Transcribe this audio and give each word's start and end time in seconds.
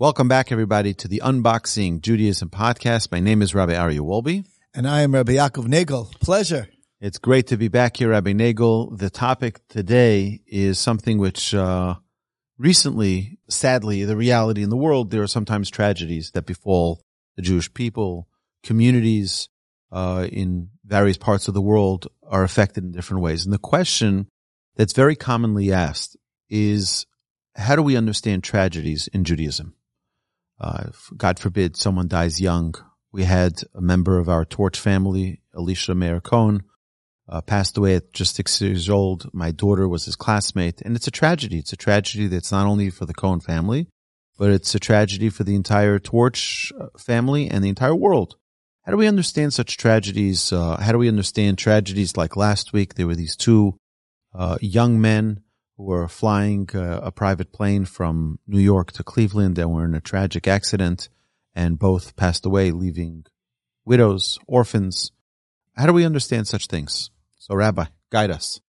Welcome 0.00 0.28
back, 0.28 0.52
everybody, 0.52 0.94
to 0.94 1.08
the 1.08 1.22
Unboxing 1.24 2.02
Judaism 2.02 2.50
podcast. 2.50 3.10
My 3.10 3.18
name 3.18 3.42
is 3.42 3.52
Rabbi 3.52 3.72
Aryeh 3.72 3.98
Wolbe. 3.98 4.46
And 4.72 4.86
I 4.86 5.00
am 5.00 5.12
Rabbi 5.12 5.32
Yaakov 5.32 5.66
Nagel. 5.66 6.08
Pleasure. 6.20 6.68
It's 7.00 7.18
great 7.18 7.48
to 7.48 7.56
be 7.56 7.66
back 7.66 7.96
here, 7.96 8.10
Rabbi 8.10 8.32
Nagel. 8.32 8.96
The 8.96 9.10
topic 9.10 9.58
today 9.66 10.40
is 10.46 10.78
something 10.78 11.18
which, 11.18 11.52
uh, 11.52 11.96
recently, 12.58 13.40
sadly, 13.48 14.04
the 14.04 14.14
reality 14.14 14.62
in 14.62 14.70
the 14.70 14.76
world, 14.76 15.10
there 15.10 15.22
are 15.24 15.26
sometimes 15.26 15.68
tragedies 15.68 16.30
that 16.30 16.46
befall 16.46 17.02
the 17.34 17.42
Jewish 17.42 17.74
people, 17.74 18.28
communities, 18.62 19.48
uh, 19.90 20.28
in 20.30 20.68
various 20.84 21.16
parts 21.16 21.48
of 21.48 21.54
the 21.54 21.60
world 21.60 22.06
are 22.22 22.44
affected 22.44 22.84
in 22.84 22.92
different 22.92 23.24
ways. 23.24 23.44
And 23.44 23.52
the 23.52 23.58
question 23.58 24.28
that's 24.76 24.92
very 24.92 25.16
commonly 25.16 25.72
asked 25.72 26.16
is, 26.48 27.04
how 27.56 27.74
do 27.74 27.82
we 27.82 27.96
understand 27.96 28.44
tragedies 28.44 29.08
in 29.08 29.24
Judaism? 29.24 29.74
Uh, 30.60 30.84
God 31.16 31.38
forbid 31.38 31.76
someone 31.76 32.08
dies 32.08 32.40
young. 32.40 32.74
We 33.12 33.24
had 33.24 33.62
a 33.74 33.80
member 33.80 34.18
of 34.18 34.28
our 34.28 34.44
Torch 34.44 34.78
family, 34.78 35.40
Alicia 35.54 35.94
Mayer 35.94 36.20
Cohen, 36.20 36.62
uh, 37.28 37.40
passed 37.40 37.76
away 37.76 37.94
at 37.94 38.12
just 38.12 38.34
six 38.34 38.60
years 38.60 38.88
old. 38.88 39.30
My 39.32 39.50
daughter 39.50 39.88
was 39.88 40.04
his 40.04 40.16
classmate, 40.16 40.80
and 40.82 40.96
it's 40.96 41.06
a 41.06 41.12
tragedy. 41.12 41.58
It's 41.58 41.72
a 41.72 41.76
tragedy 41.76 42.26
that's 42.26 42.52
not 42.52 42.66
only 42.66 42.90
for 42.90 43.06
the 43.06 43.14
Cohen 43.14 43.40
family, 43.40 43.86
but 44.38 44.50
it's 44.50 44.74
a 44.74 44.80
tragedy 44.80 45.28
for 45.28 45.44
the 45.44 45.54
entire 45.54 45.98
Torch 45.98 46.72
uh, 46.78 46.86
family 46.98 47.48
and 47.48 47.62
the 47.62 47.68
entire 47.68 47.94
world. 47.94 48.36
How 48.82 48.92
do 48.92 48.98
we 48.98 49.06
understand 49.06 49.52
such 49.52 49.76
tragedies? 49.76 50.52
Uh, 50.52 50.78
how 50.80 50.92
do 50.92 50.98
we 50.98 51.08
understand 51.08 51.58
tragedies 51.58 52.16
like 52.16 52.36
last 52.36 52.72
week? 52.72 52.94
There 52.94 53.06
were 53.06 53.16
these 53.16 53.36
two 53.36 53.76
uh, 54.34 54.56
young 54.62 55.00
men 55.00 55.42
who 55.78 55.84
were 55.84 56.08
flying 56.08 56.68
uh, 56.74 57.00
a 57.02 57.12
private 57.12 57.52
plane 57.52 57.84
from 57.84 58.40
New 58.48 58.60
York 58.60 58.90
to 58.92 59.04
Cleveland 59.04 59.58
and 59.58 59.72
were 59.72 59.84
in 59.84 59.94
a 59.94 60.00
tragic 60.00 60.48
accident 60.48 61.08
and 61.54 61.78
both 61.78 62.16
passed 62.16 62.44
away, 62.44 62.72
leaving 62.72 63.24
widows, 63.84 64.38
orphans. 64.48 65.12
How 65.76 65.86
do 65.86 65.92
we 65.92 66.04
understand 66.04 66.48
such 66.48 66.66
things? 66.66 67.10
So, 67.36 67.54
Rabbi, 67.54 67.84
guide 68.10 68.32
us. 68.32 68.60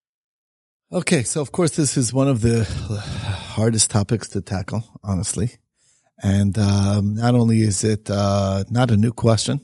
Okay, 0.91 1.23
so 1.23 1.41
of 1.41 1.51
course, 1.51 1.75
this 1.75 1.97
is 1.97 2.13
one 2.13 2.27
of 2.27 2.41
the 2.41 2.63
hardest 2.63 3.89
topics 3.89 4.29
to 4.29 4.41
tackle, 4.41 4.83
honestly. 5.03 5.53
And 6.21 6.57
um, 6.57 7.15
not 7.15 7.33
only 7.33 7.61
is 7.61 7.83
it 7.83 8.09
uh, 8.09 8.65
not 8.69 8.91
a 8.91 8.97
new 8.97 9.13
question, 9.13 9.61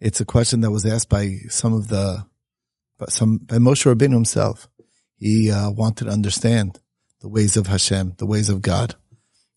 it's 0.00 0.20
a 0.20 0.24
question 0.24 0.62
that 0.62 0.70
was 0.70 0.86
asked 0.86 1.08
by 1.08 1.36
some 1.48 1.72
of 1.72 1.88
the, 1.88 2.24
some 3.08 3.38
by 3.38 3.56
Moshe 3.56 3.86
Rabbeinu 3.86 4.14
himself. 4.14 4.68
He 5.20 5.50
uh, 5.50 5.70
wanted 5.70 6.06
to 6.06 6.10
understand 6.10 6.80
the 7.20 7.28
ways 7.28 7.56
of 7.58 7.66
Hashem, 7.66 8.14
the 8.16 8.26
ways 8.26 8.48
of 8.48 8.62
God. 8.62 8.94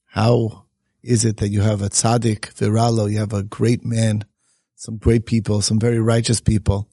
How 0.07 0.65
is 1.01 1.23
it 1.23 1.37
that 1.37 1.49
you 1.49 1.61
have 1.61 1.81
a 1.81 1.89
tzaddik, 1.89 2.53
v'ra 2.55 2.91
lo, 2.91 3.05
you 3.05 3.19
have 3.19 3.33
a 3.33 3.43
great 3.43 3.83
man, 3.85 4.25
some 4.75 4.97
great 4.97 5.25
people, 5.25 5.61
some 5.61 5.79
very 5.79 5.99
righteous 5.99 6.41
people, 6.41 6.89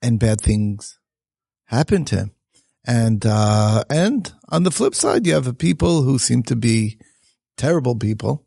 and 0.00 0.18
bad 0.18 0.40
things 0.40 0.98
happen 1.66 2.06
to 2.06 2.16
him? 2.16 2.30
And, 2.86 3.26
uh, 3.26 3.84
and 3.90 4.32
on 4.48 4.62
the 4.62 4.70
flip 4.70 4.94
side, 4.94 5.26
you 5.26 5.34
have 5.34 5.58
people 5.58 6.02
who 6.02 6.18
seem 6.18 6.42
to 6.44 6.56
be 6.56 6.98
terrible 7.58 7.94
people 7.94 8.46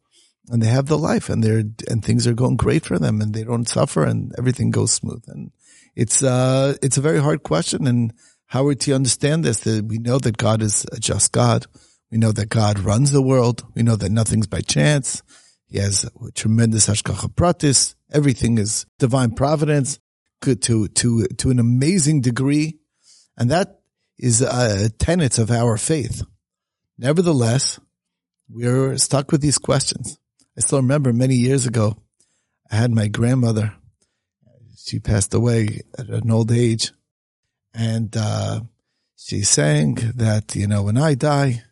and 0.50 0.64
they 0.64 0.68
have 0.68 0.88
the 0.88 0.98
life 0.98 1.30
and 1.30 1.44
they're, 1.44 1.64
and 1.88 2.04
things 2.04 2.26
are 2.26 2.34
going 2.34 2.58
great 2.58 2.84
for 2.84 2.98
them 2.98 3.22
and 3.22 3.36
they 3.36 3.44
don't 3.44 3.70
suffer 3.70 4.04
and 4.04 4.34
everything 4.40 4.72
goes 4.72 4.92
smooth. 4.92 5.24
And 5.28 5.52
it's, 5.96 6.24
uh, 6.24 6.76
it's 6.82 6.98
a 6.98 7.02
very 7.02 7.22
hard 7.22 7.44
question. 7.44 7.86
And 7.86 8.14
how 8.52 8.68
are 8.68 8.76
to 8.76 8.94
understand 8.94 9.46
this? 9.46 9.62
That 9.62 9.86
we 9.86 9.98
know 9.98 10.20
that 10.20 10.36
God 10.36 10.62
is 10.62 10.86
a 10.92 11.00
just 11.00 11.32
God. 11.32 11.68
We 12.12 12.18
know 12.18 12.34
that 12.34 12.50
God 12.50 12.80
runs 12.80 13.12
the 13.12 13.22
world. 13.22 13.64
We 13.76 13.82
know 13.82 13.96
that 13.96 14.12
nothing's 14.12 14.48
by 14.48 14.60
chance. 14.60 15.24
He 15.68 15.78
has 15.78 16.06
tremendous 16.36 16.88
hashgacha 16.88 17.34
pratis. 17.34 17.96
Everything 18.12 18.58
is 18.58 18.86
divine 19.00 19.32
providence 19.36 20.00
to, 20.42 20.56
to, 20.58 20.90
to 20.90 21.50
an 21.50 21.60
amazing 21.60 22.20
degree. 22.20 22.80
And 23.38 23.50
that 23.52 23.80
is 24.20 24.42
a 24.42 24.90
tenet 24.90 25.38
of 25.38 25.50
our 25.50 25.78
faith. 25.78 26.22
Nevertheless, 26.98 27.80
we're 28.50 28.98
stuck 28.98 29.32
with 29.32 29.40
these 29.40 29.60
questions. 29.60 30.20
I 30.58 30.60
still 30.60 30.80
remember 30.80 31.14
many 31.14 31.36
years 31.36 31.66
ago, 31.66 31.96
I 32.70 32.76
had 32.76 32.92
my 32.92 33.08
grandmother. 33.08 33.76
She 34.76 35.00
passed 35.00 35.34
away 35.34 35.84
at 35.98 36.10
an 36.10 36.30
old 36.30 36.52
age 36.52 36.92
and 37.74 38.16
uh, 38.18 38.62
she's 39.18 39.50
saying 39.50 39.96
that 40.16 40.56
you 40.56 40.68
know 40.68 40.84
when 40.84 40.98
I 40.98 41.16
die, 41.16 41.64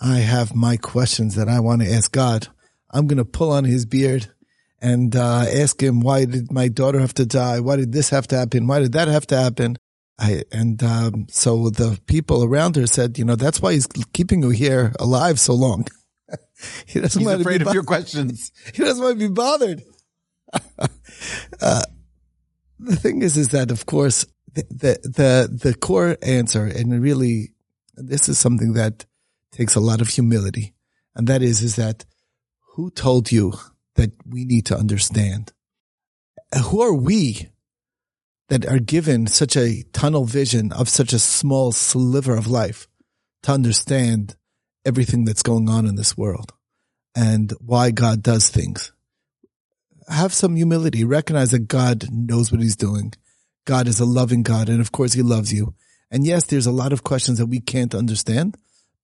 I 0.00 0.18
have 0.18 0.54
my 0.54 0.76
questions 0.76 1.34
that 1.34 1.48
I 1.48 1.60
want 1.60 1.82
to 1.82 1.92
ask 1.92 2.10
God. 2.12 2.48
I'm 2.90 3.06
going 3.06 3.18
to 3.18 3.24
pull 3.24 3.52
on 3.52 3.64
his 3.64 3.84
beard 3.84 4.28
and 4.80 5.14
uh, 5.14 5.44
ask 5.54 5.82
him 5.82 6.00
why 6.00 6.24
did 6.24 6.52
my 6.52 6.68
daughter 6.68 7.00
have 7.00 7.14
to 7.14 7.26
die? 7.26 7.60
Why 7.60 7.76
did 7.76 7.92
this 7.92 8.10
have 8.10 8.26
to 8.28 8.38
happen? 8.38 8.66
Why 8.66 8.80
did 8.80 8.92
that 8.92 9.08
have 9.08 9.26
to 9.28 9.36
happen? 9.36 9.76
I, 10.18 10.42
and 10.50 10.82
um, 10.82 11.26
so 11.30 11.70
the 11.70 11.98
people 12.06 12.42
around 12.42 12.76
her 12.76 12.86
said, 12.86 13.18
you 13.18 13.24
know, 13.24 13.36
that's 13.36 13.60
why 13.60 13.74
he's 13.74 13.86
keeping 14.12 14.42
you 14.42 14.50
here 14.50 14.92
alive 14.98 15.38
so 15.38 15.54
long. 15.54 15.86
he 16.86 17.00
doesn't 17.00 17.20
he's 17.20 17.26
want 17.26 17.40
afraid 17.40 17.58
to 17.58 17.60
be 17.60 17.62
of 17.62 17.66
bo- 17.66 17.74
your 17.74 17.84
questions. 17.84 18.52
He 18.74 18.82
doesn't 18.82 19.02
want 19.02 19.18
to 19.18 19.28
be 19.28 19.32
bothered. 19.32 19.82
uh, 21.60 21.82
the 22.80 22.96
thing 22.96 23.22
is, 23.22 23.36
is 23.36 23.48
that 23.48 23.70
of 23.70 23.86
course 23.86 24.24
the, 24.70 24.98
the, 25.02 25.68
the 25.70 25.74
core 25.74 26.16
answer, 26.22 26.64
and 26.64 27.02
really, 27.02 27.52
this 27.94 28.28
is 28.28 28.38
something 28.38 28.74
that 28.74 29.06
takes 29.52 29.74
a 29.74 29.80
lot 29.80 30.00
of 30.00 30.08
humility. 30.08 30.74
And 31.14 31.26
that 31.26 31.42
is, 31.42 31.62
is 31.62 31.76
that 31.76 32.04
who 32.74 32.90
told 32.90 33.32
you 33.32 33.54
that 33.96 34.12
we 34.26 34.44
need 34.44 34.66
to 34.66 34.76
understand? 34.76 35.52
Who 36.66 36.80
are 36.80 36.94
we 36.94 37.48
that 38.48 38.66
are 38.66 38.78
given 38.78 39.26
such 39.26 39.56
a 39.56 39.82
tunnel 39.92 40.24
vision 40.24 40.72
of 40.72 40.88
such 40.88 41.12
a 41.12 41.18
small 41.18 41.72
sliver 41.72 42.36
of 42.36 42.46
life 42.46 42.88
to 43.42 43.52
understand 43.52 44.36
everything 44.84 45.24
that's 45.24 45.42
going 45.42 45.68
on 45.68 45.86
in 45.86 45.96
this 45.96 46.16
world 46.16 46.52
and 47.14 47.52
why 47.60 47.90
God 47.90 48.22
does 48.22 48.48
things? 48.48 48.92
Have 50.08 50.32
some 50.32 50.56
humility. 50.56 51.04
Recognize 51.04 51.50
that 51.50 51.68
God 51.68 52.06
knows 52.10 52.50
what 52.50 52.62
he's 52.62 52.76
doing 52.76 53.12
God 53.68 53.86
is 53.86 54.00
a 54.00 54.06
loving 54.06 54.42
God. 54.42 54.70
And 54.70 54.80
of 54.80 54.92
course 54.92 55.12
he 55.12 55.20
loves 55.20 55.52
you. 55.52 55.74
And 56.10 56.24
yes, 56.24 56.44
there's 56.44 56.64
a 56.64 56.72
lot 56.72 56.94
of 56.94 57.04
questions 57.04 57.36
that 57.36 57.48
we 57.48 57.60
can't 57.60 57.94
understand, 57.94 58.56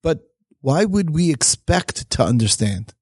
but 0.03 0.21
why 0.63 0.87
would 0.87 1.11
we 1.11 1.31
expect 1.31 2.09
to 2.13 2.23
understand? 2.23 2.95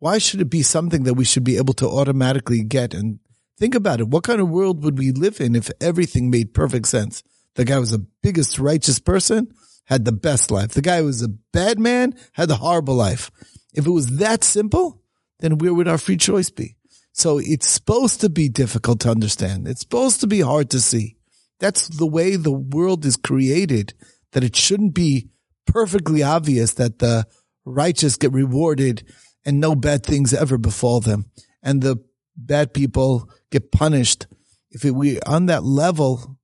Why 0.00 0.18
should 0.18 0.42
it 0.42 0.50
be 0.50 0.62
something 0.62 1.04
that 1.04 1.14
we 1.14 1.24
should 1.24 1.44
be 1.44 1.56
able 1.56 1.72
to 1.74 1.88
automatically 1.88 2.62
get? 2.62 2.92
And 2.92 3.20
think 3.58 3.74
about 3.74 4.00
it. 4.00 4.08
What 4.08 4.24
kind 4.24 4.38
of 4.38 4.50
world 4.50 4.84
would 4.84 4.98
we 4.98 5.12
live 5.12 5.40
in 5.40 5.56
if 5.56 5.70
everything 5.80 6.28
made 6.28 6.52
perfect 6.52 6.88
sense? 6.88 7.22
The 7.54 7.64
guy 7.64 7.78
was 7.78 7.92
the 7.92 8.06
biggest 8.22 8.58
righteous 8.58 8.98
person, 8.98 9.50
had 9.86 10.04
the 10.04 10.12
best 10.12 10.50
life. 10.50 10.72
The 10.72 10.82
guy 10.82 10.98
who 10.98 11.06
was 11.06 11.22
a 11.22 11.28
bad 11.28 11.78
man, 11.78 12.14
had 12.32 12.50
the 12.50 12.56
horrible 12.56 12.94
life. 12.94 13.30
If 13.72 13.86
it 13.86 13.90
was 13.90 14.18
that 14.18 14.44
simple, 14.44 15.00
then 15.40 15.56
where 15.56 15.72
would 15.72 15.88
our 15.88 15.96
free 15.96 16.18
choice 16.18 16.50
be? 16.50 16.76
So 17.18 17.38
it's 17.38 17.68
supposed 17.68 18.20
to 18.20 18.28
be 18.28 18.48
difficult 18.48 19.00
to 19.00 19.10
understand. 19.10 19.66
It's 19.66 19.80
supposed 19.80 20.20
to 20.20 20.28
be 20.28 20.40
hard 20.40 20.70
to 20.70 20.80
see. 20.80 21.16
That's 21.58 21.88
the 21.88 22.06
way 22.06 22.36
the 22.36 22.52
world 22.52 23.04
is 23.04 23.16
created, 23.16 23.92
that 24.30 24.44
it 24.44 24.54
shouldn't 24.54 24.94
be 24.94 25.30
perfectly 25.66 26.22
obvious 26.22 26.74
that 26.74 27.00
the 27.00 27.26
righteous 27.64 28.16
get 28.16 28.32
rewarded 28.32 29.02
and 29.44 29.58
no 29.58 29.74
bad 29.74 30.06
things 30.06 30.32
ever 30.32 30.58
befall 30.58 31.00
them. 31.00 31.24
And 31.60 31.82
the 31.82 31.96
bad 32.36 32.72
people 32.72 33.28
get 33.50 33.72
punished. 33.72 34.28
If 34.70 34.84
it, 34.84 34.92
we 34.92 35.18
on 35.22 35.46
that 35.46 35.64
level, 35.64 36.38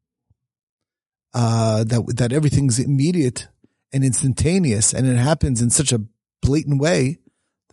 uh, 1.34 1.84
that, 1.84 2.16
that 2.16 2.32
everything's 2.32 2.80
immediate 2.80 3.46
and 3.92 4.02
instantaneous 4.04 4.92
and 4.92 5.06
it 5.06 5.18
happens 5.18 5.62
in 5.62 5.70
such 5.70 5.92
a 5.92 6.02
blatant 6.42 6.80
way, 6.80 7.20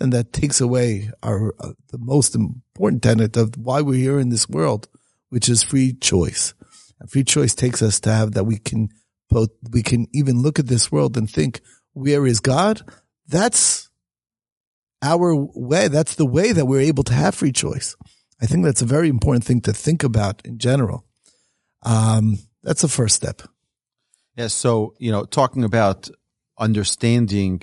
then 0.01 0.09
that 0.09 0.33
takes 0.33 0.59
away 0.59 1.11
our 1.21 1.53
uh, 1.59 1.73
the 1.91 1.99
most 1.99 2.35
important 2.35 3.03
tenet 3.03 3.37
of 3.37 3.55
why 3.55 3.81
we're 3.81 3.93
here 3.93 4.19
in 4.19 4.29
this 4.29 4.49
world, 4.49 4.87
which 5.29 5.47
is 5.47 5.63
free 5.63 5.93
choice. 5.93 6.53
And 6.99 7.09
free 7.09 7.23
choice 7.23 7.53
takes 7.53 7.81
us 7.81 7.99
to 8.01 8.11
have 8.11 8.31
that 8.33 8.45
we 8.45 8.57
can 8.57 8.89
both 9.29 9.49
we 9.71 9.83
can 9.83 10.07
even 10.13 10.41
look 10.41 10.59
at 10.59 10.67
this 10.67 10.91
world 10.91 11.15
and 11.17 11.29
think, 11.29 11.61
where 11.93 12.25
is 12.25 12.39
God? 12.39 12.81
That's 13.27 13.89
our 15.01 15.35
way. 15.35 15.87
That's 15.87 16.15
the 16.15 16.25
way 16.25 16.51
that 16.51 16.65
we're 16.65 16.81
able 16.81 17.03
to 17.05 17.13
have 17.13 17.35
free 17.35 17.51
choice. 17.51 17.95
I 18.41 18.47
think 18.47 18.65
that's 18.65 18.81
a 18.81 18.85
very 18.85 19.07
important 19.07 19.45
thing 19.45 19.61
to 19.61 19.73
think 19.73 20.03
about 20.03 20.41
in 20.45 20.57
general. 20.57 21.05
Um, 21.83 22.39
that's 22.63 22.81
the 22.81 22.87
first 22.87 23.15
step. 23.15 23.43
Yeah. 24.35 24.47
So, 24.47 24.95
you 24.97 25.11
know, 25.11 25.25
talking 25.25 25.63
about 25.63 26.09
understanding 26.57 27.61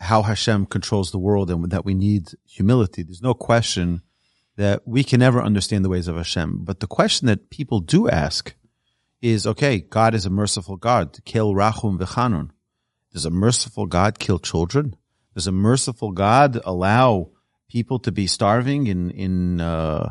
how 0.00 0.22
Hashem 0.22 0.66
controls 0.66 1.10
the 1.10 1.18
world 1.18 1.50
and 1.50 1.70
that 1.70 1.84
we 1.84 1.94
need 1.94 2.30
humility. 2.46 3.02
There's 3.02 3.22
no 3.22 3.34
question 3.34 4.02
that 4.56 4.86
we 4.86 5.04
can 5.04 5.20
never 5.20 5.42
understand 5.42 5.84
the 5.84 5.88
ways 5.88 6.08
of 6.08 6.16
Hashem. 6.16 6.64
But 6.64 6.80
the 6.80 6.86
question 6.86 7.26
that 7.26 7.50
people 7.50 7.80
do 7.80 8.08
ask 8.08 8.54
is, 9.22 9.46
okay, 9.46 9.78
God 9.78 10.14
is 10.14 10.26
a 10.26 10.30
merciful 10.30 10.76
God. 10.76 11.18
Kel 11.24 11.52
rachum 11.52 11.98
v'chanun. 11.98 12.50
Does 13.12 13.26
a 13.26 13.30
merciful 13.30 13.86
God 13.86 14.18
kill 14.18 14.38
children? 14.38 14.96
Does 15.34 15.46
a 15.46 15.52
merciful 15.52 16.12
God 16.12 16.60
allow 16.64 17.30
people 17.70 18.00
to 18.00 18.12
be 18.12 18.26
starving 18.26 18.86
in 18.88 19.10
in 19.10 19.60
uh, 19.60 20.10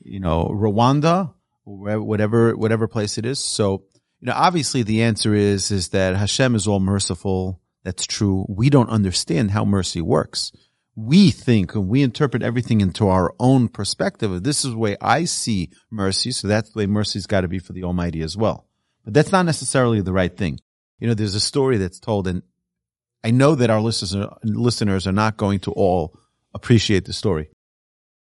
you 0.00 0.20
know 0.20 0.46
Rwanda, 0.46 1.34
whatever 1.64 2.56
whatever 2.56 2.88
place 2.88 3.18
it 3.18 3.26
is. 3.26 3.38
So 3.38 3.84
you 4.20 4.26
know, 4.26 4.32
obviously 4.34 4.82
the 4.82 5.02
answer 5.02 5.34
is 5.34 5.70
is 5.70 5.88
that 5.90 6.16
Hashem 6.16 6.54
is 6.54 6.66
all 6.66 6.80
merciful. 6.80 7.60
That's 7.84 8.06
true. 8.06 8.46
We 8.48 8.70
don't 8.70 8.90
understand 8.90 9.52
how 9.52 9.64
mercy 9.64 10.00
works. 10.00 10.52
We 10.96 11.30
think 11.30 11.74
and 11.74 11.88
we 11.88 12.02
interpret 12.02 12.42
everything 12.42 12.80
into 12.80 13.08
our 13.08 13.32
own 13.38 13.68
perspective. 13.68 14.42
This 14.42 14.64
is 14.64 14.72
the 14.72 14.78
way 14.78 14.96
I 15.00 15.24
see 15.24 15.70
mercy, 15.90 16.30
so 16.32 16.48
that's 16.48 16.70
the 16.70 16.78
way 16.80 16.86
mercy's 16.86 17.26
got 17.26 17.40
to 17.42 17.48
be 17.48 17.58
for 17.58 17.72
the 17.72 17.84
Almighty 17.84 18.20
as 18.22 18.36
well. 18.36 18.66
But 19.04 19.14
that's 19.14 19.32
not 19.32 19.46
necessarily 19.46 20.02
the 20.02 20.12
right 20.12 20.36
thing. 20.36 20.60
You 20.98 21.08
know, 21.08 21.14
there's 21.14 21.34
a 21.34 21.40
story 21.40 21.78
that's 21.78 22.00
told, 22.00 22.26
and 22.26 22.42
I 23.24 23.30
know 23.30 23.54
that 23.54 23.70
our 23.70 23.80
listeners 23.80 25.06
are 25.06 25.12
not 25.12 25.38
going 25.38 25.60
to 25.60 25.72
all 25.72 26.18
appreciate 26.52 27.06
the 27.06 27.14
story. 27.14 27.50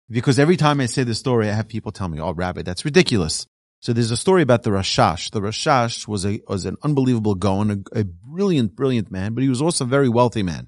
Because 0.10 0.40
every 0.40 0.58
time 0.58 0.80
I 0.80 0.86
say 0.86 1.04
the 1.04 1.16
story, 1.16 1.50
I 1.50 1.54
have 1.54 1.68
people 1.68 1.92
tell 1.92 2.08
me, 2.08 2.20
"Oh, 2.20 2.34
Rabbi, 2.34 2.62
that's 2.62 2.86
ridiculous." 2.86 3.48
So 3.82 3.94
there's 3.94 4.12
a 4.12 4.18
story 4.18 4.44
about 4.44 4.62
the 4.62 4.70
Rashash. 4.70 5.32
The 5.32 5.42
Rashash 5.42 6.08
was 6.08 6.24
a 6.24 6.40
was 6.48 6.66
an 6.66 6.78
unbelievable 6.84 7.34
Gaon, 7.34 7.72
a, 7.72 8.00
a 8.00 8.04
brilliant, 8.04 8.76
brilliant 8.76 9.12
man, 9.12 9.34
but 9.34 9.42
he 9.42 9.50
was 9.50 9.62
also 9.62 9.86
a 9.86 9.88
very 9.88 10.08
wealthy 10.08 10.44
man. 10.44 10.68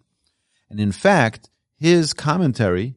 And 0.68 0.80
in 0.80 0.92
fact, 0.92 1.51
his 1.77 2.13
commentary 2.13 2.95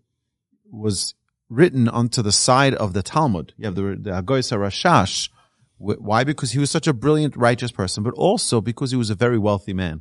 was 0.71 1.15
written 1.51 1.87
onto 1.87 2.23
the 2.23 2.33
side 2.33 2.75
of 2.75 2.95
the 2.95 3.03
Talmud. 3.03 3.53
You 3.59 3.67
have 3.67 3.75
the, 3.75 3.83
the 4.01 4.11
Agoisa 4.11 4.57
Rashash. 4.59 5.29
Why? 5.77 6.25
Because 6.25 6.53
he 6.53 6.59
was 6.59 6.71
such 6.71 6.87
a 6.87 6.95
brilliant, 6.95 7.37
righteous 7.37 7.71
person, 7.71 8.03
but 8.03 8.15
also 8.15 8.63
because 8.63 8.93
he 8.93 8.97
was 8.97 9.11
a 9.11 9.15
very 9.15 9.39
wealthy 9.39 9.75
man. 9.75 10.01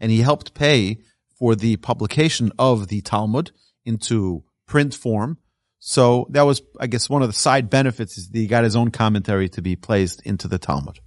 And 0.00 0.10
he 0.10 0.22
helped 0.22 0.54
pay 0.54 1.00
for 1.38 1.54
the 1.54 1.76
publication 1.76 2.50
of 2.58 2.88
the 2.88 3.02
Talmud 3.02 3.50
into 3.84 4.44
print 4.66 4.94
form 4.94 5.36
so 5.86 6.26
that 6.30 6.46
was, 6.46 6.62
I 6.80 6.86
guess, 6.86 7.10
one 7.10 7.20
of 7.20 7.28
the 7.28 7.34
side 7.34 7.68
benefits 7.68 8.16
is 8.16 8.30
that 8.30 8.38
he 8.38 8.46
got 8.46 8.64
his 8.64 8.74
own 8.74 8.90
commentary 8.90 9.50
to 9.50 9.60
be 9.60 9.76
placed 9.76 10.22
into 10.22 10.48
the 10.48 10.56
Talmud. 10.56 10.98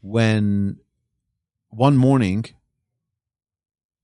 When 0.00 0.76
one 1.70 1.96
morning, 1.96 2.44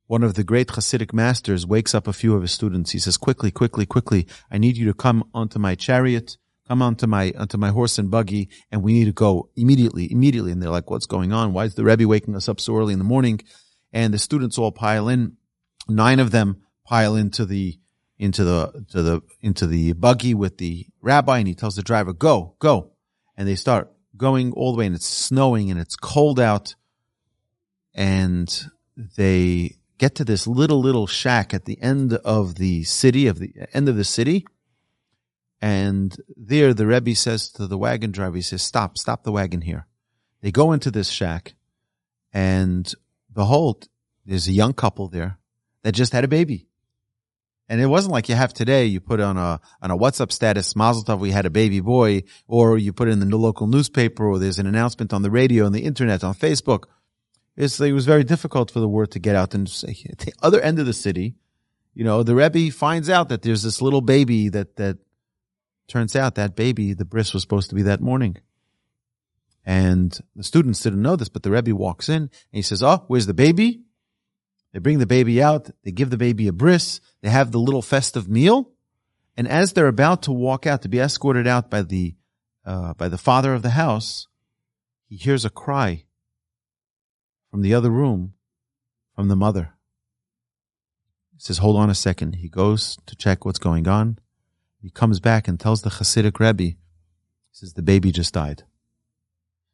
one 0.09 0.25
of 0.25 0.35
the 0.35 0.43
great 0.43 0.67
Hasidic 0.67 1.13
masters 1.13 1.65
wakes 1.65 1.95
up 1.95 2.09
a 2.09 2.13
few 2.13 2.35
of 2.35 2.43
his 2.43 2.51
students. 2.51 2.91
He 2.91 2.99
says, 2.99 3.17
quickly, 3.17 3.53
quickly, 3.53 3.87
quickly, 3.87 4.27
I 4.51 4.59
need 4.59 4.77
you 4.77 4.87
to 4.87 4.95
come 4.95 5.31
onto 5.33 5.61
my 5.61 5.77
chariot, 5.77 6.39
come 6.67 6.83
onto 6.83 7.07
my, 7.07 7.33
onto 7.39 7.57
my 7.57 7.71
horse 7.71 7.99
and 7.99 8.11
buggy, 8.11 8.49
and 8.73 8.83
we 8.83 8.93
need 8.93 9.05
to 9.05 9.13
go 9.13 9.49
immediately, 9.55 10.11
immediately. 10.11 10.51
And 10.51 10.61
they're 10.61 10.71
like, 10.71 10.91
what's 10.91 11.07
going 11.07 11.33
on? 11.33 11.53
Why 11.53 11.67
is 11.67 11.77
the 11.77 11.85
Rebbe 11.85 12.09
waking 12.09 12.35
us 12.35 12.49
up 12.49 12.59
so 12.59 12.77
early 12.77 12.95
in 12.95 12.99
the 12.99 13.05
morning? 13.05 13.41
And 13.93 14.13
the 14.13 14.19
students 14.19 14.59
all 14.59 14.73
pile 14.73 15.09
in. 15.09 15.37
Nine 15.89 16.19
of 16.19 16.33
them 16.33 16.63
pile 16.85 17.15
into 17.15 17.47
the 17.47 17.79
into 18.23 18.45
the 18.45 18.85
to 18.91 19.03
the 19.03 19.21
into 19.41 19.67
the 19.67 19.93
buggy 19.95 20.33
with 20.33 20.59
the 20.59 20.87
rabbi 21.01 21.39
and 21.39 21.49
he 21.49 21.57
tells 21.57 21.75
the 21.75 21.83
driver 21.83 22.13
go 22.13 22.55
go. 22.61 22.93
And 23.37 23.49
they 23.49 23.57
start 23.57 23.91
going 24.17 24.53
all 24.53 24.73
the 24.73 24.79
way 24.79 24.87
and 24.87 24.95
it's 24.95 25.09
snowing 25.09 25.71
and 25.71 25.81
it's 25.81 25.97
cold 25.97 26.39
out. 26.39 26.77
And 27.95 28.49
they 28.97 29.77
get 29.99 30.15
to 30.17 30.25
this 30.25 30.47
little 30.47 30.81
little 30.81 31.09
shack 31.09 31.53
at 31.53 31.65
the 31.65 31.83
end 31.83 32.13
of 32.13 32.55
the 32.55 32.85
city 32.85 33.27
of 33.27 33.41
the 33.41 33.53
end 33.75 33.89
of 33.89 33.97
the 33.97 34.05
city. 34.05 34.47
And 35.61 36.17
there 36.37 36.73
the 36.73 36.87
rebbe 36.87 37.17
says 37.17 37.51
to 37.53 37.67
the 37.67 37.79
wagon 37.79 38.13
driver 38.13 38.37
he 38.37 38.43
says 38.43 38.63
stop 38.63 38.99
stop 38.99 39.25
the 39.25 39.33
wagon 39.33 39.63
here. 39.63 39.89
They 40.43 40.53
go 40.53 40.71
into 40.71 40.93
this 40.93 41.09
shack 41.09 41.55
and 42.33 42.93
behold 43.33 43.89
there's 44.25 44.47
a 44.47 44.53
young 44.53 44.75
couple 44.75 45.09
there 45.09 45.39
that 45.83 45.93
just 45.93 46.13
had 46.13 46.23
a 46.23 46.29
baby 46.29 46.69
and 47.73 47.81
it 47.81 47.87
wasn't 47.87 48.13
like 48.13 48.29
you 48.29 48.35
have 48.35 48.53
today. 48.53 48.85
You 48.85 49.01
put 49.01 49.19
on 49.19 49.39
a 49.39 49.59
on 49.81 49.91
a 49.91 49.97
WhatsApp 49.97 50.31
status, 50.31 50.77
Mazel 50.77 51.05
Tov, 51.05 51.21
we 51.21 51.31
had 51.31 51.47
a 51.47 51.51
baby 51.51 51.81
boy, 51.81 52.25
or 52.47 52.77
you 52.77 52.93
put 52.93 53.09
it 53.09 53.13
in 53.13 53.21
the 53.21 53.37
local 53.39 53.67
newspaper, 53.67 54.27
or 54.27 54.39
there's 54.39 54.59
an 54.59 54.67
announcement 54.67 55.15
on 55.15 55.23
the 55.23 55.31
radio, 55.31 55.65
on 55.65 55.73
the 55.73 55.81
internet, 55.81 56.23
on 56.23 56.35
Facebook. 56.35 56.85
It's, 57.57 57.81
it 57.81 57.93
was 57.93 58.05
very 58.05 58.25
difficult 58.25 58.71
for 58.71 58.81
the 58.81 58.89
word 58.89 59.13
to 59.13 59.19
get 59.19 59.37
out. 59.37 59.55
And 59.55 59.67
at 60.11 60.19
the 60.19 60.35
other 60.43 60.61
end 60.61 60.81
of 60.81 60.85
the 60.85 60.93
city, 60.93 61.37
you 61.95 62.05
know, 62.05 62.23
the 62.23 62.35
Rebbe 62.35 62.71
finds 62.71 63.09
out 63.09 63.31
that 63.31 63.41
there's 63.41 63.63
this 63.63 63.81
little 63.81 64.03
baby 64.03 64.51
that 64.51 64.77
that 64.77 64.99
turns 65.89 66.15
out 66.15 66.35
that 66.35 66.55
baby, 66.55 66.93
the 66.93 67.07
bris 67.07 67.33
was 67.33 67.41
supposed 67.41 67.71
to 67.71 67.75
be 67.75 67.83
that 67.85 68.03
morning. 68.03 68.37
And 69.65 70.15
the 70.37 70.45
students 70.45 70.83
didn't 70.83 71.01
know 71.01 71.17
this, 71.17 71.31
but 71.31 71.43
the 71.43 71.51
Rebbe 71.51 71.75
walks 71.75 72.11
in 72.11 72.25
and 72.25 72.31
he 72.51 72.61
says, 72.61 72.83
"Oh, 72.83 73.05
where's 73.07 73.25
the 73.25 73.33
baby?" 73.33 73.81
They 74.73 74.79
bring 74.79 74.99
the 74.99 75.07
baby 75.07 75.43
out. 75.43 75.71
They 75.85 75.93
give 75.93 76.11
the 76.11 76.17
baby 76.17 76.49
a 76.49 76.53
bris. 76.53 77.01
They 77.21 77.29
have 77.29 77.53
the 77.53 77.59
little 77.59 77.83
festive 77.83 78.29
meal. 78.29 78.71
And 79.37 79.47
as 79.47 79.73
they're 79.73 79.87
about 79.87 80.23
to 80.23 80.33
walk 80.33 80.67
out 80.67 80.83
to 80.83 80.89
be 80.89 80.99
escorted 80.99 81.47
out 81.47 81.71
by 81.71 81.83
the, 81.83 82.15
uh, 82.65 82.95
by 82.95 83.09
the 83.09 83.19
father 83.19 83.55
of 83.55 83.63
the 83.63 83.71
house, 83.71 84.29
he 85.09 85.17
hears 85.17 85.45
a 85.45 85.51
cry 85.51 86.05
from 87.51 87.63
the 87.63 87.75
other 87.75 87.91
room 87.91 88.35
from 89.15 89.29
the 89.29 89.37
mother. 89.37 89.75
He 91.35 91.41
says, 91.41 91.59
hold 91.59 91.77
on 91.77 91.91
a 91.91 91.95
second. 91.95 92.37
He 92.37 92.49
goes 92.49 92.97
to 93.07 93.17
check 93.17 93.45
what's 93.45 93.59
going 93.59 93.87
on. 93.87 94.19
He 94.81 94.91
comes 94.91 95.21
back 95.21 95.49
and 95.49 95.61
tells 95.61 95.83
the 95.83 95.91
Hasidic 95.91 96.41
Rebbe, 96.41 96.63
he 96.63 96.77
says, 97.53 97.75
the 97.75 97.83
baby 97.83 98.11
just 98.11 98.35
died. 98.35 98.65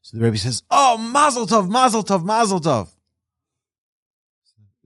So 0.03 0.17
the 0.17 0.25
Rebbe 0.25 0.39
says, 0.39 0.63
oh, 0.71 0.99
mazel 0.99 1.47
tov, 1.47 1.69
mazel 1.69 2.03
tov, 2.03 2.25
mazel 2.25 2.61
tov 2.61 2.89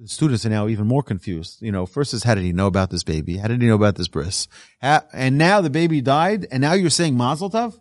students 0.06 0.44
are 0.46 0.50
now 0.50 0.68
even 0.68 0.86
more 0.86 1.02
confused. 1.02 1.62
You 1.62 1.72
know, 1.72 1.86
first 1.86 2.14
is 2.14 2.24
how 2.24 2.34
did 2.34 2.44
he 2.44 2.52
know 2.52 2.66
about 2.66 2.90
this 2.90 3.04
baby? 3.04 3.36
How 3.36 3.48
did 3.48 3.60
he 3.60 3.68
know 3.68 3.74
about 3.74 3.96
this 3.96 4.08
bris? 4.08 4.48
and 4.80 5.38
now 5.38 5.60
the 5.60 5.70
baby 5.70 6.00
died, 6.00 6.46
and 6.50 6.60
now 6.60 6.72
you're 6.72 6.90
saying 6.90 7.16
Mazel 7.16 7.50
Tov? 7.50 7.78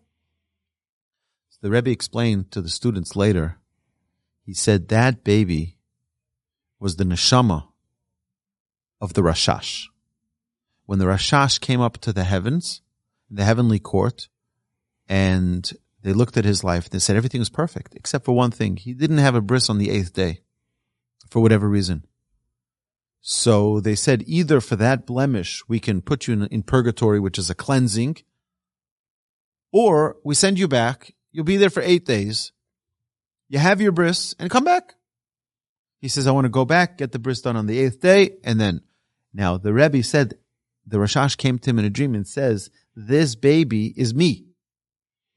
The 1.61 1.69
Rebbe 1.69 1.91
explained 1.91 2.51
to 2.51 2.61
the 2.61 2.69
students 2.69 3.15
later. 3.15 3.57
He 4.43 4.53
said 4.53 4.87
that 4.87 5.23
baby 5.23 5.77
was 6.79 6.95
the 6.95 7.03
neshama 7.03 7.67
of 8.99 9.13
the 9.13 9.21
Rashash. 9.21 9.85
When 10.85 10.97
the 10.97 11.05
Rashash 11.05 11.59
came 11.59 11.79
up 11.79 11.99
to 11.99 12.11
the 12.11 12.23
heavens, 12.23 12.81
the 13.29 13.43
heavenly 13.43 13.77
court, 13.77 14.27
and 15.07 15.71
they 16.01 16.13
looked 16.13 16.37
at 16.37 16.45
his 16.45 16.63
life, 16.63 16.89
they 16.89 16.99
said 16.99 17.15
everything 17.15 17.41
was 17.41 17.49
perfect 17.49 17.93
except 17.95 18.25
for 18.25 18.35
one 18.35 18.51
thing. 18.51 18.77
He 18.77 18.93
didn't 18.93 19.19
have 19.19 19.35
a 19.35 19.41
bris 19.41 19.69
on 19.69 19.77
the 19.77 19.91
eighth 19.91 20.13
day 20.13 20.41
for 21.29 21.41
whatever 21.41 21.69
reason. 21.69 22.05
So 23.21 23.79
they 23.79 23.95
said 23.95 24.23
either 24.25 24.59
for 24.59 24.75
that 24.77 25.05
blemish, 25.05 25.63
we 25.67 25.79
can 25.79 26.01
put 26.01 26.27
you 26.27 26.33
in, 26.33 26.43
in, 26.47 26.63
purgatory, 26.63 27.19
which 27.19 27.37
is 27.37 27.49
a 27.49 27.55
cleansing, 27.55 28.17
or 29.71 30.17
we 30.23 30.33
send 30.33 30.57
you 30.57 30.67
back. 30.67 31.13
You'll 31.31 31.45
be 31.45 31.57
there 31.57 31.69
for 31.69 31.83
eight 31.83 32.05
days. 32.05 32.51
You 33.47 33.59
have 33.59 33.79
your 33.79 33.91
bris 33.91 34.35
and 34.39 34.49
come 34.49 34.63
back. 34.63 34.95
He 35.99 36.07
says, 36.07 36.25
I 36.25 36.31
want 36.31 36.45
to 36.45 36.49
go 36.49 36.65
back, 36.65 36.97
get 36.97 37.11
the 37.11 37.19
bris 37.19 37.41
done 37.41 37.55
on 37.55 37.67
the 37.67 37.79
eighth 37.79 38.01
day. 38.01 38.37
And 38.43 38.59
then 38.59 38.81
now 39.33 39.57
the 39.57 39.71
Rebbe 39.71 40.01
said, 40.01 40.33
the 40.87 40.97
Rashash 40.97 41.37
came 41.37 41.59
to 41.59 41.69
him 41.69 41.77
in 41.77 41.85
a 41.85 41.91
dream 41.91 42.15
and 42.15 42.27
says, 42.27 42.71
this 42.95 43.35
baby 43.35 43.93
is 43.95 44.15
me. 44.15 44.47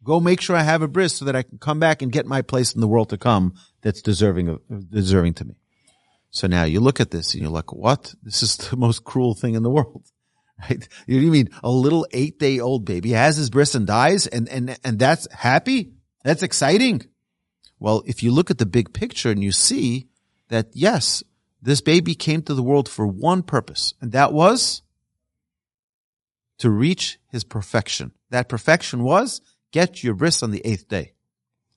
Go 0.03 0.21
make 0.21 0.41
sure 0.41 0.57
I 0.57 0.63
have 0.63 0.83
a 0.83 0.89
bris 0.89 1.17
so 1.17 1.27
that 1.27 1.37
I 1.37 1.43
can 1.43 1.59
come 1.59 1.79
back 1.79 2.01
and 2.01 2.11
get 2.11 2.27
my 2.27 2.41
place 2.41 2.75
in 2.75 2.81
the 2.81 2.89
world 2.89 3.11
to 3.11 3.19
come 3.19 3.55
that's 3.83 4.01
deserving 4.01 4.49
of, 4.49 4.91
deserving 4.91 5.35
to 5.35 5.45
me. 5.45 5.55
So 6.35 6.49
now 6.49 6.65
you 6.65 6.81
look 6.81 6.99
at 6.99 7.13
this 7.13 7.33
and 7.33 7.43
you're 7.43 7.51
like, 7.53 7.73
what? 7.73 8.13
This 8.25 8.43
is 8.43 8.57
the 8.57 8.77
most 8.87 9.05
cruel 9.05 9.35
thing 9.35 9.55
in 9.55 9.63
the 9.63 9.71
world. 9.71 10.05
Right? 10.71 10.89
You 11.09 11.33
mean 11.33 11.51
a 11.65 11.71
little 11.71 12.07
eight 12.13 12.39
day 12.39 12.61
old 12.61 12.85
baby 12.85 13.11
has 13.11 13.37
his 13.37 13.51
bris 13.51 13.75
and 13.75 13.89
dies 13.89 14.29
and, 14.29 14.49
and, 14.49 14.79
and 14.85 15.01
that's 15.01 15.27
happy? 15.33 15.95
That's 16.23 16.45
exciting. 16.45 17.03
Well, 17.81 18.05
if 18.07 18.23
you 18.23 18.31
look 18.31 18.53
at 18.53 18.59
the 18.59 18.65
big 18.65 18.93
picture 18.95 19.33
and 19.33 19.43
you 19.43 19.51
see 19.51 20.07
that 20.51 20.69
yes, 20.73 21.25
this 21.61 21.81
baby 21.81 22.15
came 22.15 22.41
to 22.43 22.55
the 22.55 22.63
world 22.63 22.89
for 22.89 23.05
one 23.05 23.43
purpose, 23.43 23.95
and 24.01 24.13
that 24.13 24.33
was 24.33 24.83
to 26.59 26.71
reach 26.71 27.19
his 27.33 27.43
perfection. 27.43 28.13
That 28.31 28.49
perfection 28.49 29.03
was 29.03 29.41
get 29.73 30.05
your 30.05 30.15
bris 30.15 30.41
on 30.41 30.53
the 30.53 30.65
eighth 30.65 30.87
day. 30.89 31.15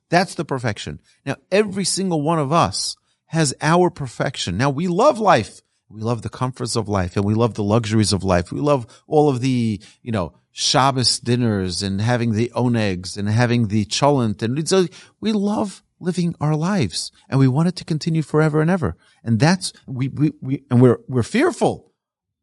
That's 0.10 0.36
the 0.36 0.46
perfection. 0.46 1.02
Now, 1.26 1.38
every 1.52 1.84
single 1.84 2.22
one 2.22 2.38
of 2.38 2.54
us 2.54 2.96
has 3.28 3.54
our 3.62 3.90
perfection. 3.90 4.58
Now 4.58 4.70
we 4.70 4.88
love 4.88 5.20
life. 5.20 5.62
We 5.90 6.02
love 6.02 6.22
the 6.22 6.30
comforts 6.30 6.76
of 6.76 6.90
life 6.90 7.16
and 7.16 7.24
we 7.24 7.34
love 7.34 7.54
the 7.54 7.64
luxuries 7.64 8.12
of 8.12 8.24
life. 8.24 8.52
We 8.52 8.60
love 8.60 8.86
all 9.08 9.30
of 9.30 9.40
the, 9.40 9.82
you 10.02 10.12
know, 10.12 10.34
Shabbos 10.52 11.20
dinners 11.20 11.84
and 11.84 12.02
having 12.02 12.34
the 12.34 12.52
onegs 12.56 13.16
and 13.18 13.30
having 13.30 13.68
the 13.68 13.86
cholent. 13.86 14.42
And 14.42 14.68
so 14.68 14.88
we 15.22 15.32
love 15.32 15.84
living 16.00 16.36
our 16.42 16.56
lives 16.56 17.12
and 17.30 17.40
we 17.40 17.48
want 17.48 17.70
it 17.70 17.76
to 17.78 17.86
continue 17.86 18.22
forever 18.22 18.60
and 18.60 18.70
ever. 18.70 18.98
And 19.24 19.40
that's, 19.40 19.72
we, 19.86 20.08
we, 20.10 20.34
we, 20.42 20.64
and 20.70 20.82
we're, 20.82 21.00
we're 21.08 21.24
fearful 21.24 21.94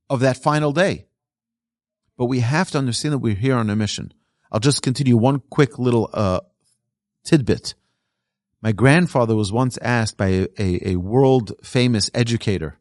of 0.08 0.20
that 0.20 0.36
final 0.36 0.72
day. 0.72 1.06
But 2.16 2.26
we 2.26 2.40
have 2.40 2.70
to 2.70 2.78
understand 2.78 3.12
that 3.14 3.18
we're 3.18 3.34
here 3.34 3.56
on 3.56 3.68
a 3.68 3.76
mission. 3.76 4.14
I'll 4.52 4.60
just 4.60 4.82
continue 4.82 5.16
one 5.16 5.42
quick 5.50 5.78
little, 5.78 6.08
uh, 6.12 6.40
tidbit. 7.24 7.74
My 8.64 8.72
grandfather 8.72 9.36
was 9.36 9.52
once 9.52 9.76
asked 9.82 10.16
by 10.16 10.28
a, 10.28 10.46
a, 10.58 10.92
a 10.92 10.96
world 10.96 11.52
famous 11.62 12.10
educator. 12.14 12.78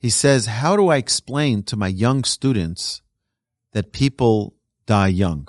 He 0.00 0.10
says, 0.10 0.46
how 0.46 0.74
do 0.74 0.88
I 0.88 0.96
explain 0.96 1.62
to 1.64 1.76
my 1.76 1.86
young 1.86 2.24
students 2.24 3.00
that 3.70 3.92
people 3.92 4.56
die 4.86 5.06
young? 5.06 5.46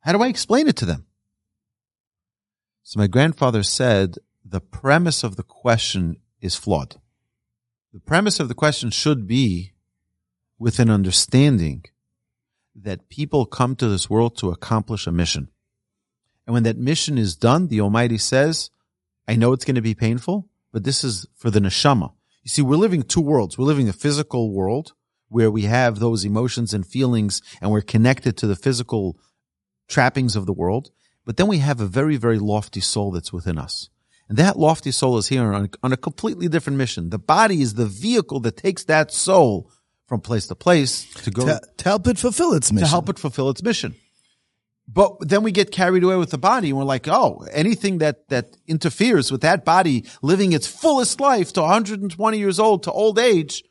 How 0.00 0.12
do 0.12 0.22
I 0.22 0.28
explain 0.28 0.68
it 0.68 0.76
to 0.76 0.84
them? 0.84 1.06
So 2.82 3.00
my 3.00 3.06
grandfather 3.06 3.62
said 3.62 4.16
the 4.44 4.60
premise 4.60 5.24
of 5.24 5.36
the 5.36 5.42
question 5.42 6.18
is 6.42 6.56
flawed. 6.56 6.96
The 7.94 8.00
premise 8.00 8.38
of 8.38 8.48
the 8.48 8.54
question 8.54 8.90
should 8.90 9.26
be 9.26 9.72
with 10.58 10.78
an 10.78 10.90
understanding 10.90 11.86
that 12.76 13.08
people 13.08 13.46
come 13.46 13.76
to 13.76 13.88
this 13.88 14.10
world 14.10 14.36
to 14.38 14.50
accomplish 14.50 15.06
a 15.06 15.12
mission. 15.12 15.48
And 16.46 16.54
when 16.54 16.62
that 16.64 16.76
mission 16.76 17.16
is 17.18 17.36
done, 17.36 17.68
the 17.68 17.80
Almighty 17.80 18.18
says, 18.18 18.70
I 19.26 19.36
know 19.36 19.52
it's 19.52 19.64
going 19.64 19.76
to 19.76 19.82
be 19.82 19.94
painful, 19.94 20.48
but 20.72 20.84
this 20.84 21.02
is 21.04 21.26
for 21.36 21.50
the 21.50 21.60
neshama. 21.60 22.12
You 22.42 22.50
see, 22.50 22.62
we're 22.62 22.76
living 22.76 23.02
two 23.02 23.22
worlds. 23.22 23.56
We're 23.56 23.64
living 23.64 23.88
a 23.88 23.92
physical 23.94 24.52
world 24.52 24.92
where 25.28 25.50
we 25.50 25.62
have 25.62 25.98
those 25.98 26.24
emotions 26.24 26.74
and 26.74 26.86
feelings 26.86 27.40
and 27.60 27.70
we're 27.70 27.80
connected 27.80 28.36
to 28.36 28.46
the 28.46 28.56
physical 28.56 29.18
trappings 29.88 30.36
of 30.36 30.44
the 30.46 30.52
world. 30.52 30.90
But 31.24 31.38
then 31.38 31.46
we 31.48 31.58
have 31.58 31.80
a 31.80 31.86
very, 31.86 32.16
very 32.18 32.38
lofty 32.38 32.80
soul 32.80 33.10
that's 33.12 33.32
within 33.32 33.58
us. 33.58 33.88
And 34.28 34.38
that 34.38 34.58
lofty 34.58 34.90
soul 34.90 35.16
is 35.18 35.28
here 35.28 35.52
on, 35.52 35.70
on 35.82 35.92
a 35.92 35.96
completely 35.96 36.48
different 36.48 36.78
mission. 36.78 37.10
The 37.10 37.18
body 37.18 37.62
is 37.62 37.74
the 37.74 37.86
vehicle 37.86 38.40
that 38.40 38.56
takes 38.56 38.84
that 38.84 39.10
soul 39.10 39.70
from 40.06 40.20
place 40.20 40.46
to 40.48 40.54
place 40.54 41.10
to 41.24 41.30
go 41.30 41.46
To, 41.46 41.60
to 41.78 41.84
help 41.84 42.06
it 42.06 42.18
fulfill 42.18 42.52
its 42.52 42.70
mission. 42.70 42.84
to 42.86 42.90
help 42.90 43.08
it 43.08 43.18
fulfill 43.18 43.48
its 43.48 43.62
mission. 43.62 43.94
But 44.86 45.16
then 45.20 45.42
we 45.42 45.50
get 45.50 45.70
carried 45.70 46.04
away 46.04 46.16
with 46.16 46.30
the 46.30 46.38
body 46.38 46.68
and 46.68 46.78
we're 46.78 46.84
like, 46.84 47.08
oh, 47.08 47.46
anything 47.52 47.98
that, 47.98 48.28
that 48.28 48.56
interferes 48.66 49.32
with 49.32 49.40
that 49.40 49.64
body 49.64 50.04
living 50.20 50.52
its 50.52 50.66
fullest 50.66 51.20
life 51.20 51.52
to 51.54 51.62
120 51.62 52.38
years 52.38 52.60
old 52.60 52.82
to 52.82 52.92
old 52.92 53.18
age 53.18 53.64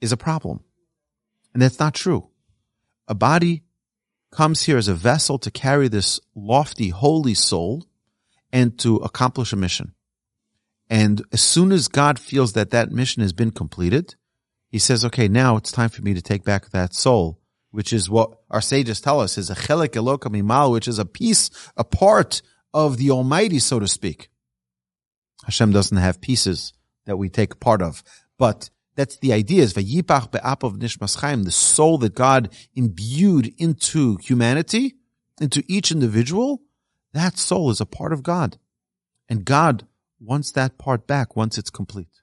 is 0.00 0.12
a 0.12 0.16
problem. 0.16 0.60
And 1.52 1.60
that's 1.60 1.80
not 1.80 1.94
true. 1.94 2.28
A 3.08 3.14
body 3.14 3.64
comes 4.30 4.62
here 4.62 4.76
as 4.76 4.86
a 4.86 4.94
vessel 4.94 5.38
to 5.40 5.50
carry 5.50 5.88
this 5.88 6.20
lofty, 6.36 6.90
holy 6.90 7.34
soul 7.34 7.84
and 8.52 8.78
to 8.78 8.96
accomplish 8.96 9.52
a 9.52 9.56
mission. 9.56 9.94
And 10.88 11.22
as 11.32 11.40
soon 11.40 11.72
as 11.72 11.88
God 11.88 12.18
feels 12.18 12.52
that 12.52 12.70
that 12.70 12.90
mission 12.90 13.22
has 13.22 13.32
been 13.32 13.50
completed, 13.50 14.14
he 14.68 14.78
says, 14.78 15.04
okay, 15.04 15.26
now 15.26 15.56
it's 15.56 15.72
time 15.72 15.88
for 15.88 16.02
me 16.02 16.14
to 16.14 16.22
take 16.22 16.44
back 16.44 16.70
that 16.70 16.94
soul, 16.94 17.39
which 17.70 17.92
is 17.92 18.10
what 18.10 18.32
our 18.50 18.60
sages 18.60 19.00
tell 19.00 19.20
us 19.20 19.38
is 19.38 19.50
a 19.50 19.54
chelik 19.54 19.90
eloka 19.90 20.30
mimal, 20.30 20.72
which 20.72 20.88
is 20.88 20.98
a 20.98 21.04
piece, 21.04 21.50
a 21.76 21.84
part 21.84 22.42
of 22.72 22.96
the 22.96 23.10
Almighty, 23.10 23.58
so 23.58 23.78
to 23.78 23.88
speak. 23.88 24.28
Hashem 25.44 25.72
doesn't 25.72 25.96
have 25.96 26.20
pieces 26.20 26.72
that 27.06 27.16
we 27.16 27.28
take 27.28 27.60
part 27.60 27.82
of, 27.82 28.02
but 28.38 28.70
that's 28.96 29.18
the 29.18 29.32
idea 29.32 29.62
is 29.62 29.74
vayipach 29.74 30.30
be'apav 30.30 30.78
nishmas 30.78 31.20
chaim, 31.20 31.44
the 31.44 31.50
soul 31.50 31.98
that 31.98 32.14
God 32.14 32.52
imbued 32.74 33.52
into 33.58 34.16
humanity, 34.18 34.96
into 35.40 35.62
each 35.68 35.90
individual, 35.90 36.62
that 37.12 37.38
soul 37.38 37.70
is 37.70 37.80
a 37.80 37.86
part 37.86 38.12
of 38.12 38.22
God. 38.22 38.58
And 39.28 39.44
God 39.44 39.86
wants 40.20 40.52
that 40.52 40.76
part 40.76 41.06
back 41.06 41.34
once 41.36 41.56
it's 41.56 41.70
complete. 41.70 42.20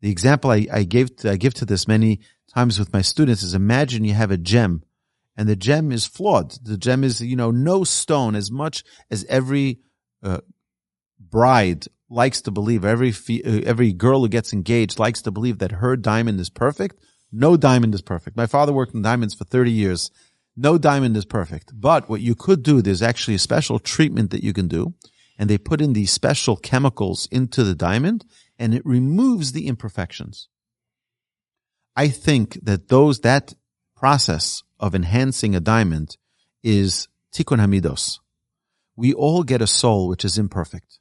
The 0.00 0.10
example 0.10 0.50
I, 0.50 0.66
I 0.72 0.82
gave 0.84 1.16
to, 1.16 1.32
I 1.32 1.36
give 1.36 1.54
to 1.54 1.64
this 1.64 1.88
many 1.88 2.20
times 2.54 2.78
with 2.78 2.92
my 2.92 3.02
students 3.02 3.42
is 3.42 3.54
imagine 3.54 4.04
you 4.04 4.14
have 4.14 4.30
a 4.30 4.36
gem 4.36 4.82
and 5.36 5.48
the 5.48 5.56
gem 5.56 5.92
is 5.92 6.06
flawed. 6.06 6.52
The 6.64 6.76
gem 6.76 7.04
is, 7.04 7.20
you 7.20 7.36
know, 7.36 7.52
no 7.52 7.84
stone 7.84 8.34
as 8.34 8.50
much 8.50 8.82
as 9.10 9.24
every 9.28 9.78
uh, 10.22 10.40
bride 11.20 11.86
likes 12.10 12.42
to 12.42 12.50
believe, 12.50 12.84
every, 12.84 13.10
uh, 13.10 13.60
every 13.64 13.92
girl 13.92 14.22
who 14.22 14.28
gets 14.28 14.52
engaged 14.52 14.98
likes 14.98 15.22
to 15.22 15.30
believe 15.30 15.58
that 15.58 15.72
her 15.72 15.96
diamond 15.96 16.40
is 16.40 16.50
perfect. 16.50 16.96
No 17.30 17.56
diamond 17.56 17.94
is 17.94 18.02
perfect. 18.02 18.36
My 18.36 18.46
father 18.46 18.72
worked 18.72 18.94
in 18.94 19.02
diamonds 19.02 19.34
for 19.34 19.44
30 19.44 19.70
years. 19.70 20.10
No 20.56 20.76
diamond 20.76 21.16
is 21.16 21.24
perfect. 21.24 21.70
But 21.72 22.08
what 22.08 22.20
you 22.20 22.34
could 22.34 22.64
do, 22.64 22.82
there's 22.82 23.02
actually 23.02 23.34
a 23.34 23.38
special 23.38 23.78
treatment 23.78 24.30
that 24.30 24.42
you 24.42 24.52
can 24.52 24.66
do. 24.66 24.94
And 25.38 25.48
they 25.48 25.58
put 25.58 25.80
in 25.80 25.92
these 25.92 26.10
special 26.10 26.56
chemicals 26.56 27.28
into 27.30 27.62
the 27.62 27.76
diamond 27.76 28.24
and 28.58 28.74
it 28.74 28.84
removes 28.84 29.52
the 29.52 29.66
imperfections. 29.66 30.48
I 31.96 32.08
think 32.08 32.58
that 32.62 32.88
those, 32.88 33.20
that 33.20 33.54
process 33.96 34.62
of 34.78 34.94
enhancing 34.94 35.54
a 35.54 35.60
diamond 35.60 36.16
is 36.62 37.08
tikkun 37.34 37.58
hamidos. 37.58 38.18
We 38.96 39.12
all 39.12 39.42
get 39.42 39.62
a 39.62 39.66
soul 39.66 40.08
which 40.08 40.24
is 40.24 40.38
imperfect. 40.38 40.98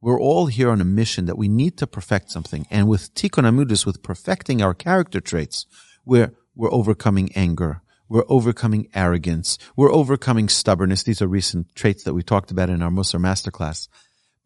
We're 0.00 0.20
all 0.20 0.46
here 0.46 0.70
on 0.70 0.80
a 0.80 0.84
mission 0.84 1.26
that 1.26 1.38
we 1.38 1.48
need 1.48 1.78
to 1.78 1.86
perfect 1.86 2.30
something. 2.30 2.66
And 2.70 2.88
with 2.88 3.14
tikkun 3.14 3.44
hamidus, 3.44 3.86
with 3.86 4.02
perfecting 4.02 4.62
our 4.62 4.74
character 4.74 5.20
traits, 5.20 5.66
we're, 6.04 6.32
we're 6.54 6.72
overcoming 6.72 7.30
anger. 7.34 7.82
We're 8.08 8.24
overcoming 8.28 8.88
arrogance. 8.94 9.58
We're 9.74 9.92
overcoming 9.92 10.48
stubbornness. 10.48 11.02
These 11.02 11.22
are 11.22 11.26
recent 11.26 11.74
traits 11.74 12.04
that 12.04 12.14
we 12.14 12.22
talked 12.22 12.52
about 12.52 12.70
in 12.70 12.82
our 12.82 12.90
Musar 12.90 13.20
masterclass 13.20 13.88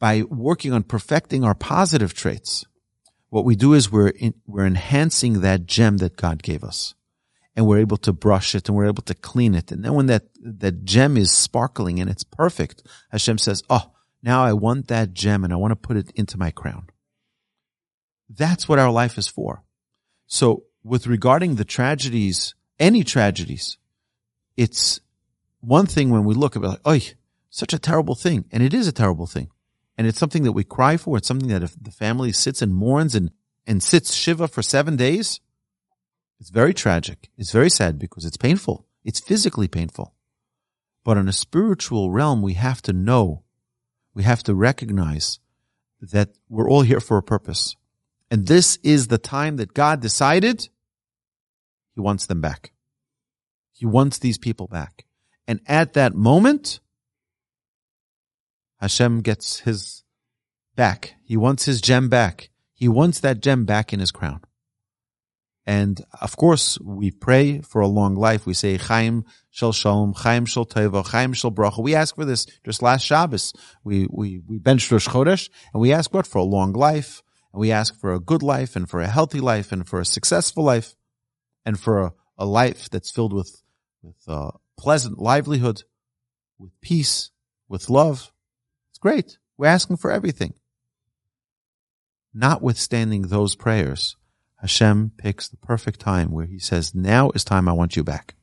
by 0.01 0.23
working 0.23 0.73
on 0.73 0.83
perfecting 0.83 1.45
our 1.45 1.55
positive 1.55 2.15
traits, 2.15 2.65
what 3.29 3.45
we 3.45 3.55
do 3.55 3.75
is 3.75 3.93
we're 3.93 4.09
in, 4.09 4.35
we're 4.47 4.67
enhancing 4.67 5.43
that 5.43 5.67
gem 5.67 5.99
that 5.99 6.17
God 6.17 6.43
gave 6.43 6.65
us. 6.65 6.95
And 7.55 7.67
we're 7.67 7.79
able 7.79 7.99
to 7.99 8.13
brush 8.13 8.55
it 8.55 8.69
and 8.69 8.77
we're 8.77 8.87
able 8.87 9.03
to 9.03 9.15
clean 9.15 9.55
it. 9.55 9.71
And 9.71 9.85
then 9.85 9.93
when 9.95 10.07
that, 10.07 10.25
that 10.41 10.85
gem 10.85 11.17
is 11.17 11.31
sparkling 11.31 12.01
and 12.01 12.09
it's 12.09 12.25
perfect, 12.25 12.83
Hashem 13.11 13.39
says, 13.39 13.63
Oh, 13.69 13.93
now 14.23 14.43
I 14.45 14.55
want 14.55 14.89
that 14.89 15.13
gem 15.13 15.45
and 15.45 15.53
I 15.53 15.57
want 15.57 15.73
to 15.73 15.77
put 15.77 15.97
it 15.97 16.11
into 16.15 16.39
my 16.39 16.51
crown. 16.51 16.87
That's 18.29 18.69
what 18.69 18.79
our 18.79 18.91
life 18.91 19.19
is 19.19 19.29
for. 19.29 19.63
So 20.27 20.65
with 20.83 21.07
regarding 21.07 21.57
the 21.57 21.65
tragedies, 21.65 22.55
any 22.79 23.05
tragedies, 23.05 23.77
it's 24.57 25.01
one 25.61 25.87
thing 25.87 26.09
when 26.09 26.25
we 26.25 26.35
look 26.35 26.57
at 26.57 26.63
it 26.63 26.67
like, 26.67 26.81
oh, 26.85 26.99
such 27.51 27.73
a 27.75 27.79
terrible 27.79 28.15
thing. 28.15 28.47
And 28.53 28.63
it 28.63 28.73
is 28.73 28.89
a 28.89 28.93
terrible 28.93 29.27
thing 29.27 29.51
and 30.01 30.07
it's 30.07 30.19
something 30.19 30.45
that 30.45 30.53
we 30.53 30.65
cry 30.65 30.97
for. 30.97 31.19
It's 31.19 31.29
something 31.29 31.51
that 31.51 31.63
if 31.63 31.75
the 31.79 31.91
family 31.91 32.33
sits 32.33 32.63
and 32.63 32.73
mourns 32.73 33.15
and, 33.15 33.33
and 33.67 33.83
sits 33.83 34.15
Shiva 34.15 34.49
for 34.49 34.63
seven 34.63 34.97
days, 34.97 35.41
it's 36.41 36.49
very 36.49 36.73
tragic. 36.73 37.29
It's 37.37 37.53
very 37.53 37.69
sad 37.69 37.99
because 37.99 38.25
it's 38.25 38.39
painful. 38.39 38.87
It's 39.05 39.21
physically 39.21 39.69
painful. 39.69 40.15
But 41.05 41.19
in 41.19 41.29
a 41.29 41.35
spiritual 41.35 42.11
realm, 42.11 42.41
we 42.41 42.55
have 42.55 42.81
to 42.85 42.95
know, 42.95 43.43
we 44.15 44.23
have 44.23 44.43
to 44.45 44.55
recognize 44.55 45.39
that 46.01 46.31
we're 46.49 46.71
all 46.71 46.81
here 46.81 47.01
for 47.01 47.19
a 47.19 47.23
purpose. 47.23 47.77
And 48.31 48.47
this 48.47 48.79
is 48.83 49.09
the 49.09 49.19
time 49.19 49.57
that 49.57 49.75
God 49.75 50.01
decided 50.01 50.67
He 51.95 52.01
wants 52.01 52.25
them 52.25 52.41
back. 52.41 52.73
He 53.71 53.85
wants 53.85 54.19
these 54.19 54.39
people 54.39 54.67
back. 54.67 55.05
And 55.47 55.61
at 55.67 55.93
that 55.93 56.15
moment, 56.15 56.81
Hashem 58.81 59.21
gets 59.21 59.61
his 59.61 60.05
back. 60.75 61.15
He 61.23 61.37
wants 61.37 61.67
his 61.67 61.81
gem 61.81 62.09
back. 62.09 62.51
He 62.73 62.89
wants 62.89 63.21
that 63.21 63.41
gem 63.41 63.65
back 63.67 63.93
in 63.93 64.01
his 64.01 64.11
crown. 64.11 64.41
And 65.67 66.01
of 66.21 66.37
course, 66.37 66.81
we 66.81 67.11
pray 67.11 67.61
for 67.61 67.83
a 67.83 67.87
long 67.87 68.15
life. 68.15 68.47
We 68.47 68.55
say, 68.55 68.79
Chaim 68.79 69.25
shel 69.51 69.73
shalom, 69.73 70.15
Chaim 70.15 70.47
shel 70.47 70.65
teva, 70.65 71.07
Chaim 71.07 71.35
shel 71.35 71.53
bracha. 71.53 71.83
We 71.83 71.95
ask 71.95 72.15
for 72.15 72.25
this 72.25 72.47
just 72.65 72.83
last 72.83 73.05
Shabbos. 73.05 73.53
We, 73.85 74.07
we, 74.11 74.41
we 74.47 74.59
bench 74.59 74.91
Rosh 74.91 75.07
Chodesh 75.07 75.51
and 75.75 75.83
we 75.83 75.93
ask 75.93 76.13
what? 76.15 76.27
For 76.27 76.39
a 76.39 76.43
long 76.43 76.73
life. 76.73 77.23
And 77.53 77.61
we 77.61 77.71
ask 77.71 77.99
for 78.01 78.15
a 78.15 78.21
good 78.21 78.43
life 78.43 78.75
and 78.75 78.89
for 78.89 79.01
a 79.01 79.09
healthy 79.09 79.41
life 79.41 79.73
and 79.73 79.87
for 79.87 80.01
a 80.01 80.05
successful 80.07 80.65
life 80.65 80.97
and 81.67 81.79
for 81.79 82.01
a, 82.01 82.13
a 82.39 82.47
life 82.47 82.89
that's 82.89 83.11
filled 83.11 83.35
with, 83.35 83.63
with 84.03 84.17
uh, 84.27 84.53
pleasant 84.79 85.19
livelihood, 85.19 85.83
with 86.59 86.73
peace, 86.81 87.31
with 87.69 87.91
love 87.91 88.33
great. 89.01 89.39
We're 89.57 89.67
asking 89.67 89.97
for 89.97 90.11
everything. 90.11 90.55
Notwithstanding 92.33 93.23
those 93.23 93.57
prayers, 93.57 94.17
Hashem 94.57 95.13
picks 95.17 95.49
the 95.49 95.57
perfect 95.57 96.01
time 96.01 96.31
where 96.31 96.47
he 96.47 96.59
says, 96.59 96.95
now 96.95 97.31
is 97.31 97.45
time 97.45 97.69
I 97.69 97.73
want 97.73 97.97
you 97.97 98.05
back. 98.05 98.35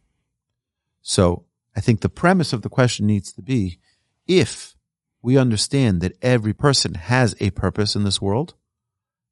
So 1.01 1.45
I 1.75 1.79
think 1.79 2.01
the 2.01 2.09
premise 2.09 2.53
of 2.53 2.63
the 2.63 2.69
question 2.69 3.07
needs 3.07 3.31
to 3.33 3.41
be, 3.41 3.79
if 4.27 4.75
we 5.21 5.37
understand 5.37 6.01
that 6.01 6.17
every 6.21 6.53
person 6.53 6.95
has 6.95 7.35
a 7.39 7.51
purpose 7.51 7.95
in 7.95 8.03
this 8.03 8.21
world, 8.21 8.55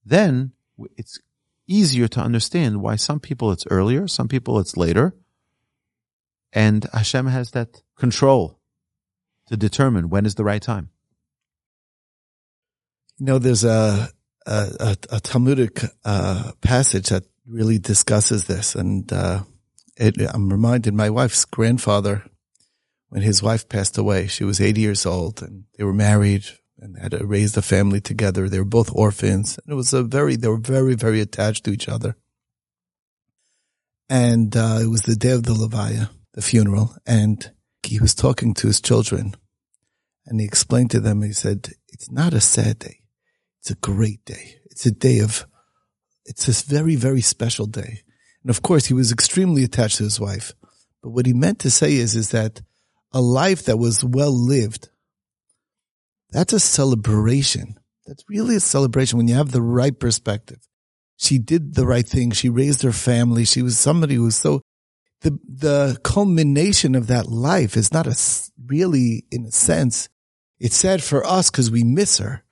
then 0.06 0.54
it's 0.96 1.20
easier 1.68 2.08
to 2.08 2.20
understand 2.20 2.82
why 2.82 2.96
some 2.96 3.20
people 3.20 3.52
it's 3.52 3.66
earlier, 3.70 4.08
some 4.08 4.28
people 4.28 4.60
it's 4.60 4.78
later. 4.78 5.16
And 6.54 6.86
Hashem 6.94 7.28
has 7.28 7.52
that 7.52 7.82
control 7.98 8.60
to 9.48 9.58
determine 9.58 10.10
when 10.10 10.26
is 10.26 10.36
the 10.36 10.44
right 10.44 10.62
time. 10.62 10.90
You 13.18 13.26
know, 13.26 13.40
there's 13.40 13.64
a 13.64 14.10
a, 14.46 14.96
a 15.12 15.20
Talmudic 15.20 15.82
uh, 16.04 16.52
passage 16.62 17.10
that 17.10 17.24
really 17.48 17.80
discusses 17.80 18.46
this, 18.46 18.76
and 18.76 19.12
uh, 19.12 19.42
it, 19.98 20.16
I'm 20.34 20.50
reminded 20.50 20.94
my 20.94 21.10
wife's 21.10 21.46
grandfather, 21.46 22.24
when 23.10 23.22
his 23.22 23.42
wife 23.42 23.70
passed 23.70 23.98
away, 23.98 24.28
she 24.28 24.44
was 24.44 24.60
80 24.60 24.82
years 24.82 25.06
old, 25.06 25.42
and 25.42 25.64
they 25.78 25.84
were 25.84 25.94
married 25.94 26.46
and 26.80 26.98
had 26.98 27.14
raised 27.22 27.58
a 27.58 27.62
family 27.62 28.02
together. 28.02 28.50
They 28.50 28.60
were 28.60 28.66
both 28.66 28.94
orphans. 28.94 29.58
And 29.58 29.72
it 29.72 29.76
was 29.76 29.94
a 29.94 30.04
very, 30.04 30.36
they 30.36 30.50
were 30.50 30.58
very, 30.58 30.96
very 30.96 31.22
attached 31.22 31.64
to 31.64 31.72
each 31.72 31.88
other. 31.88 32.18
And 34.10 34.56
uh, 34.56 34.80
it 34.82 34.88
was 34.88 35.04
the 35.04 35.16
day 35.16 35.32
of 35.32 35.44
the 35.44 35.54
Levaya, 35.54 36.10
the 36.34 36.42
funeral, 36.42 36.96
and 37.06 37.50
he 37.84 38.00
was 38.00 38.14
talking 38.14 38.54
to 38.56 38.68
his 38.68 38.82
children, 38.82 39.36
and 40.26 40.40
he 40.40 40.46
explained 40.46 40.92
to 40.92 41.00
them. 41.00 41.22
He 41.22 41.34
said, 41.34 41.70
"It's 41.88 42.12
not 42.12 42.34
a 42.34 42.42
sad 42.42 42.80
day; 42.80 43.00
it's 43.66 43.72
a 43.72 43.76
great 43.76 44.24
day. 44.26 44.60
It's 44.66 44.86
a 44.86 44.92
day 44.92 45.20
of, 45.20 45.48
it's 46.26 46.46
this 46.46 46.62
very, 46.62 46.96
very 46.96 47.22
special 47.22 47.66
day." 47.66 48.04
And 48.44 48.50
of 48.50 48.62
course, 48.62 48.86
he 48.86 48.94
was 48.94 49.12
extremely 49.12 49.64
attached 49.64 49.98
to 49.98 50.04
his 50.04 50.20
wife. 50.20 50.54
But 51.02 51.10
what 51.10 51.26
he 51.26 51.34
meant 51.34 51.60
to 51.60 51.72
say 51.72 51.96
is, 51.96 52.16
is 52.16 52.30
that 52.30 52.62
a 53.12 53.22
life 53.22 53.66
that 53.66 53.78
was 53.78 54.04
well 54.04 54.32
lived, 54.32 54.90
that's 56.30 56.54
a 56.54 56.60
celebration. 56.60 57.80
That's 58.06 58.24
really 58.30 58.56
a 58.56 58.60
celebration 58.60 59.18
when 59.18 59.28
you 59.28 59.36
have 59.36 59.52
the 59.52 59.62
right 59.62 59.98
perspective 60.00 60.60
she 61.18 61.38
did 61.38 61.76
the 61.76 61.86
right 61.86 62.08
thing. 62.08 62.32
She 62.32 62.50
raised 62.50 62.82
her 62.84 62.92
family. 62.92 63.46
She 63.46 63.62
was 63.62 63.78
somebody 63.78 64.16
who 64.16 64.24
was 64.24 64.36
so 64.36 64.62
the 65.22 65.40
the 65.48 65.98
culmination 66.04 66.96
of 66.96 67.08
that 67.08 67.28
life 67.28 67.78
is 67.78 67.94
not 67.94 68.06
a 68.06 68.16
really 68.68 69.26
in 69.32 69.46
a 69.46 69.52
sense 69.52 70.10
it's 70.60 70.76
sad 70.76 71.02
for 71.02 71.26
us 71.26 71.50
because 71.50 71.72
we 71.72 71.84
miss 71.84 72.18
her 72.18 72.44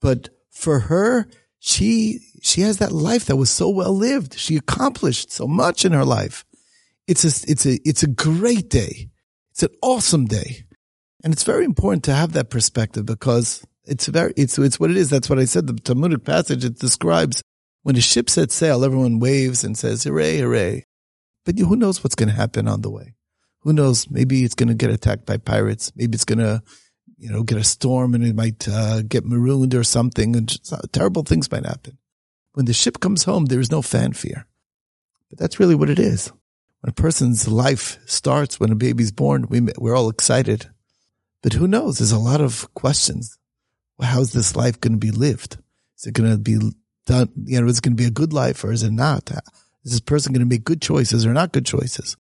but 0.00 0.30
for 0.56 0.80
her 0.80 1.28
she 1.58 2.20
she 2.42 2.60
has 2.60 2.78
that 2.78 2.92
life 2.92 3.26
that 3.26 3.36
was 3.36 3.50
so 3.50 3.68
well 3.68 3.92
lived 3.92 4.38
she 4.38 4.56
accomplished 4.56 5.30
so 5.30 5.46
much 5.46 5.84
in 5.84 5.92
her 5.92 6.04
life 6.04 6.44
it's 7.06 7.24
a 7.24 7.50
it's 7.50 7.66
a 7.66 7.78
it's 7.88 8.02
a 8.02 8.08
great 8.08 8.68
day 8.68 9.08
it's 9.50 9.62
an 9.62 9.70
awesome 9.82 10.26
day 10.26 10.64
and 11.22 11.32
it's 11.32 11.44
very 11.44 11.64
important 11.64 12.04
to 12.04 12.14
have 12.14 12.32
that 12.32 12.50
perspective 12.50 13.04
because 13.04 13.64
it's 13.84 14.06
very 14.06 14.32
it's 14.36 14.58
it's 14.58 14.80
what 14.80 14.90
it 14.90 14.96
is 14.96 15.10
that's 15.10 15.30
what 15.30 15.38
i 15.38 15.44
said 15.44 15.66
the 15.66 15.74
talmudic 15.74 16.24
passage 16.24 16.64
it 16.64 16.78
describes 16.78 17.42
when 17.86 17.94
a 17.94 18.00
ship 18.00 18.28
sets 18.28 18.52
sail, 18.52 18.84
everyone 18.84 19.20
waves 19.20 19.62
and 19.62 19.78
says, 19.78 20.02
hooray, 20.02 20.38
hooray. 20.38 20.84
But 21.44 21.56
who 21.56 21.76
knows 21.76 22.02
what's 22.02 22.16
going 22.16 22.30
to 22.30 22.34
happen 22.34 22.66
on 22.66 22.80
the 22.80 22.90
way? 22.90 23.14
Who 23.60 23.72
knows? 23.72 24.10
Maybe 24.10 24.42
it's 24.42 24.56
going 24.56 24.70
to 24.70 24.74
get 24.74 24.90
attacked 24.90 25.24
by 25.24 25.36
pirates. 25.36 25.92
Maybe 25.94 26.16
it's 26.16 26.24
going 26.24 26.40
to, 26.40 26.64
you 27.26 27.32
know, 27.32 27.42
get 27.42 27.58
a 27.58 27.64
storm 27.64 28.14
and 28.14 28.24
it 28.24 28.36
might 28.36 28.68
uh, 28.68 29.02
get 29.02 29.24
marooned 29.24 29.74
or 29.74 29.82
something 29.82 30.36
and 30.36 30.48
just, 30.48 30.72
uh, 30.72 30.78
terrible 30.92 31.24
things 31.24 31.50
might 31.50 31.66
happen. 31.66 31.98
When 32.52 32.66
the 32.66 32.72
ship 32.72 33.00
comes 33.00 33.24
home, 33.24 33.46
there 33.46 33.58
is 33.58 33.68
no 33.68 33.82
fanfare. 33.82 34.46
But 35.28 35.40
that's 35.40 35.58
really 35.58 35.74
what 35.74 35.90
it 35.90 35.98
is. 35.98 36.30
When 36.82 36.90
a 36.90 36.92
person's 36.92 37.48
life 37.48 37.98
starts, 38.06 38.60
when 38.60 38.70
a 38.70 38.76
baby's 38.76 39.10
born, 39.10 39.46
we, 39.48 39.60
we're 39.76 39.96
all 39.96 40.08
excited. 40.08 40.70
But 41.42 41.54
who 41.54 41.66
knows? 41.66 41.98
There's 41.98 42.12
a 42.12 42.18
lot 42.18 42.40
of 42.40 42.72
questions. 42.74 43.36
Well, 43.98 44.08
how's 44.08 44.32
this 44.32 44.54
life 44.54 44.80
going 44.80 44.92
to 44.92 44.98
be 44.98 45.10
lived? 45.10 45.56
Is 45.98 46.06
it 46.06 46.14
going 46.14 46.30
to 46.30 46.38
be 46.38 46.60
done, 47.06 47.32
you 47.42 47.60
know, 47.60 47.66
is 47.66 47.78
it 47.78 47.82
going 47.82 47.96
to 47.96 48.00
be 48.00 48.06
a 48.06 48.12
good 48.12 48.32
life 48.32 48.62
or 48.62 48.70
is 48.70 48.84
it 48.84 48.92
not? 48.92 49.32
Is 49.84 49.90
this 49.90 50.00
person 50.00 50.32
going 50.32 50.46
to 50.46 50.54
make 50.54 50.62
good 50.62 50.80
choices 50.80 51.26
or 51.26 51.32
not 51.32 51.50
good 51.50 51.66
choices? 51.66 52.16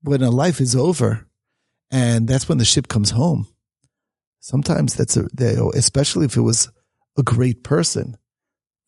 When 0.00 0.22
a 0.22 0.30
life 0.30 0.62
is 0.62 0.74
over 0.74 1.26
and 1.90 2.26
that's 2.26 2.48
when 2.48 2.56
the 2.56 2.64
ship 2.64 2.88
comes 2.88 3.10
home, 3.10 3.48
sometimes 4.46 4.94
that's 4.94 5.16
a, 5.16 5.26
especially 5.74 6.24
if 6.24 6.36
it 6.36 6.42
was 6.42 6.70
a 7.18 7.22
great 7.24 7.64
person, 7.64 8.16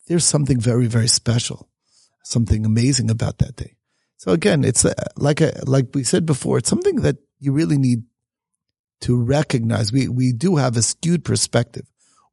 there's 0.07 0.23
something 0.23 0.57
very, 0.57 0.87
very 0.87 1.09
special, 1.09 1.67
something 2.23 2.65
amazing 2.65 3.11
about 3.11 3.39
that 3.39 3.57
day. 3.57 3.75
So 4.15 4.31
again, 4.31 4.63
it's 4.63 4.85
uh, 4.85 4.93
like 5.17 5.41
a, 5.41 5.51
like 5.65 5.87
we 5.93 6.05
said 6.05 6.25
before, 6.25 6.59
it's 6.59 6.69
something 6.69 7.01
that 7.01 7.17
you 7.39 7.51
really 7.51 7.77
need 7.77 8.03
to 9.01 9.21
recognize. 9.21 9.91
We, 9.91 10.07
we 10.07 10.31
do 10.31 10.55
have 10.55 10.77
a 10.77 10.81
skewed 10.81 11.25
perspective. 11.25 11.85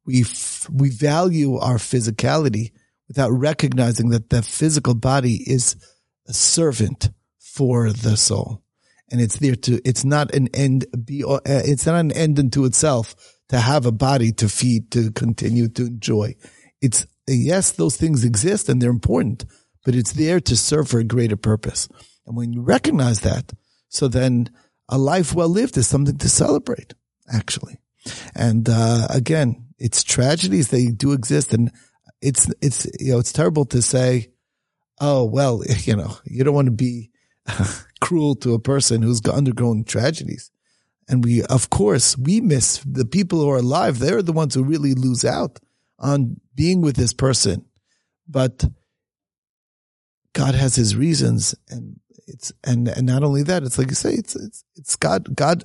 We, 0.05 0.23
we 0.71 0.89
value 0.89 1.57
our 1.57 1.79
physicality 1.79 2.71
without 3.09 3.31
recognizing 3.31 4.07
that 4.11 4.29
the 4.29 4.41
physical 4.41 4.95
body 4.95 5.43
is 5.45 5.75
a 6.27 6.33
servant 6.33 7.09
for 7.39 7.91
the 7.91 8.15
soul. 8.15 8.63
And 9.09 9.21
it's 9.21 9.37
there 9.37 9.55
to, 9.55 9.79
it's 9.85 10.03
not 10.03 10.33
an 10.33 10.49
end, 10.53 10.85
be, 11.05 11.23
uh, 11.23 11.39
it's 11.45 11.85
not 11.85 11.95
an 11.95 12.11
end 12.11 12.39
unto 12.39 12.65
itself 12.65 13.15
to 13.49 13.59
have 13.59 13.85
a 13.85 13.91
body 13.91 14.31
to 14.33 14.49
feed, 14.49 14.91
to 14.91 15.11
continue 15.11 15.69
to 15.69 15.85
enjoy. 15.85 16.35
It's, 16.81 17.07
yes, 17.27 17.71
those 17.71 17.95
things 17.95 18.25
exist 18.25 18.67
and 18.67 18.81
they're 18.81 18.89
important, 18.89 19.45
but 19.85 19.95
it's 19.95 20.13
there 20.13 20.39
to 20.41 20.57
serve 20.57 20.89
for 20.89 20.99
a 20.99 21.05
greater 21.05 21.37
purpose. 21.37 21.87
And 22.25 22.35
when 22.35 22.51
you 22.51 22.61
recognize 22.61 23.21
that, 23.21 23.53
so 23.87 24.09
then 24.09 24.49
a 24.89 24.97
life 24.97 25.33
well 25.33 25.49
lived 25.49 25.77
is 25.77 25.87
something 25.87 26.17
to 26.17 26.29
celebrate, 26.29 26.93
actually. 27.31 27.77
And, 28.35 28.67
uh, 28.69 29.07
again, 29.09 29.67
it's 29.77 30.03
tragedies. 30.03 30.69
They 30.69 30.87
do 30.87 31.13
exist. 31.13 31.53
And 31.53 31.71
it's, 32.21 32.51
it's, 32.61 32.87
you 32.99 33.13
know, 33.13 33.19
it's 33.19 33.33
terrible 33.33 33.65
to 33.65 33.81
say, 33.81 34.31
oh, 34.99 35.25
well, 35.25 35.61
you 35.79 35.95
know, 35.95 36.17
you 36.25 36.43
don't 36.43 36.55
want 36.55 36.67
to 36.67 36.71
be 36.71 37.11
cruel 38.01 38.35
to 38.35 38.53
a 38.53 38.59
person 38.59 39.01
who's 39.01 39.25
undergoing 39.25 39.83
tragedies. 39.83 40.51
And 41.09 41.23
we, 41.23 41.43
of 41.43 41.69
course, 41.69 42.17
we 42.17 42.41
miss 42.41 42.83
the 42.85 43.05
people 43.05 43.39
who 43.39 43.49
are 43.49 43.57
alive. 43.57 43.99
They're 43.99 44.21
the 44.21 44.33
ones 44.33 44.55
who 44.55 44.63
really 44.63 44.93
lose 44.93 45.23
out 45.23 45.59
on 45.99 46.39
being 46.53 46.81
with 46.81 46.95
this 46.95 47.13
person. 47.13 47.65
But 48.27 48.65
God 50.33 50.53
has 50.53 50.75
his 50.75 50.95
reasons 50.95 51.55
and 51.69 51.99
it's, 52.27 52.51
and, 52.63 52.89
and 52.89 53.07
not 53.07 53.23
only 53.23 53.43
that, 53.43 53.63
it's 53.63 53.77
like 53.77 53.87
you 53.87 53.95
say, 53.95 54.13
it's, 54.13 54.35
it's, 54.35 54.63
it's 54.75 54.95
God, 54.97 55.33
God, 55.33 55.63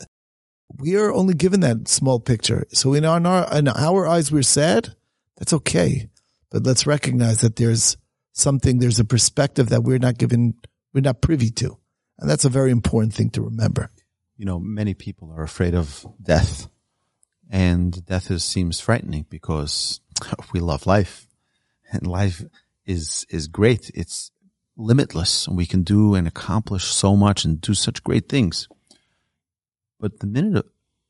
we 0.78 0.96
are 0.96 1.12
only 1.12 1.34
given 1.34 1.60
that 1.60 1.88
small 1.88 2.20
picture. 2.20 2.66
So 2.70 2.94
in 2.94 3.04
our, 3.04 3.18
in 3.52 3.68
our 3.68 4.06
eyes, 4.06 4.30
we're 4.30 4.42
sad. 4.42 4.94
That's 5.36 5.52
okay. 5.52 6.08
But 6.50 6.62
let's 6.62 6.86
recognize 6.86 7.40
that 7.40 7.56
there's 7.56 7.96
something, 8.32 8.78
there's 8.78 9.00
a 9.00 9.04
perspective 9.04 9.70
that 9.70 9.82
we're 9.82 9.98
not 9.98 10.18
given, 10.18 10.54
we're 10.92 11.00
not 11.00 11.20
privy 11.20 11.50
to. 11.50 11.78
And 12.18 12.28
that's 12.28 12.44
a 12.44 12.50
very 12.50 12.70
important 12.70 13.14
thing 13.14 13.30
to 13.30 13.42
remember. 13.42 13.90
You 14.36 14.44
know, 14.44 14.58
many 14.58 14.94
people 14.94 15.32
are 15.36 15.42
afraid 15.42 15.74
of 15.74 16.06
death 16.20 16.68
and 17.50 18.04
death 18.06 18.30
is, 18.30 18.44
seems 18.44 18.80
frightening 18.80 19.26
because 19.28 20.00
we 20.52 20.60
love 20.60 20.86
life 20.86 21.26
and 21.90 22.06
life 22.06 22.42
is, 22.86 23.26
is 23.28 23.48
great. 23.48 23.90
It's 23.94 24.30
limitless 24.76 25.46
and 25.46 25.56
we 25.56 25.66
can 25.66 25.82
do 25.82 26.14
and 26.14 26.26
accomplish 26.26 26.84
so 26.84 27.14
much 27.14 27.44
and 27.44 27.60
do 27.60 27.74
such 27.74 28.02
great 28.02 28.28
things. 28.28 28.68
But 30.00 30.20
the 30.20 30.26
minute 30.26 30.66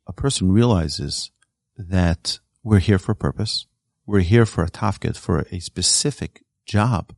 a, 0.06 0.12
person 0.12 0.52
realizes 0.52 1.30
that 1.78 2.40
we're 2.62 2.80
here 2.80 2.98
for 2.98 3.12
a 3.12 3.16
purpose, 3.16 3.66
we're 4.04 4.20
here 4.20 4.44
for 4.44 4.64
a 4.64 4.70
tafkid, 4.70 5.16
for 5.16 5.46
a 5.50 5.60
specific 5.60 6.42
job. 6.66 7.14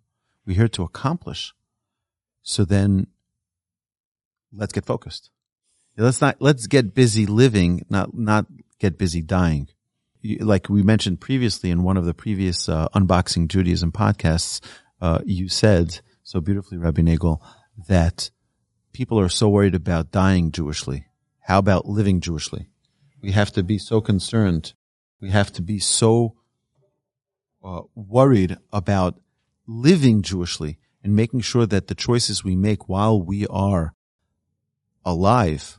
We're 0.46 0.56
here 0.56 0.68
to 0.68 0.82
accomplish. 0.82 1.54
So 2.44 2.64
then 2.64 3.08
let's 4.52 4.72
get 4.72 4.84
focused. 4.84 5.30
Let's 5.96 6.20
not, 6.20 6.36
let's 6.40 6.66
get 6.66 6.94
busy 6.94 7.26
living, 7.26 7.84
not, 7.88 8.16
not 8.16 8.46
get 8.78 8.98
busy 8.98 9.22
dying. 9.22 9.68
Like 10.40 10.68
we 10.68 10.82
mentioned 10.82 11.20
previously 11.20 11.70
in 11.70 11.82
one 11.82 11.96
of 11.96 12.04
the 12.04 12.14
previous 12.14 12.68
uh, 12.68 12.88
unboxing 12.94 13.48
Judaism 13.48 13.92
podcasts, 13.92 14.60
uh, 15.00 15.20
you 15.24 15.48
said 15.48 16.00
so 16.22 16.40
beautifully, 16.40 16.78
Rabbi 16.78 17.02
Nagel, 17.02 17.42
that 17.88 18.30
people 18.92 19.18
are 19.18 19.28
so 19.28 19.48
worried 19.48 19.74
about 19.74 20.10
dying 20.10 20.50
Jewishly. 20.50 21.06
How 21.40 21.58
about 21.58 21.86
living 21.86 22.20
Jewishly? 22.20 22.66
We 23.22 23.32
have 23.32 23.52
to 23.52 23.62
be 23.62 23.78
so 23.78 24.00
concerned. 24.00 24.74
We 25.20 25.30
have 25.30 25.50
to 25.54 25.62
be 25.62 25.78
so 25.78 26.36
uh, 27.62 27.82
worried 27.94 28.58
about 28.70 29.18
living 29.66 30.22
Jewishly 30.22 30.76
and 31.04 31.14
making 31.14 31.42
sure 31.42 31.66
that 31.66 31.86
the 31.86 31.94
choices 31.94 32.42
we 32.42 32.56
make 32.56 32.88
while 32.88 33.20
we 33.20 33.46
are 33.48 33.94
alive 35.04 35.78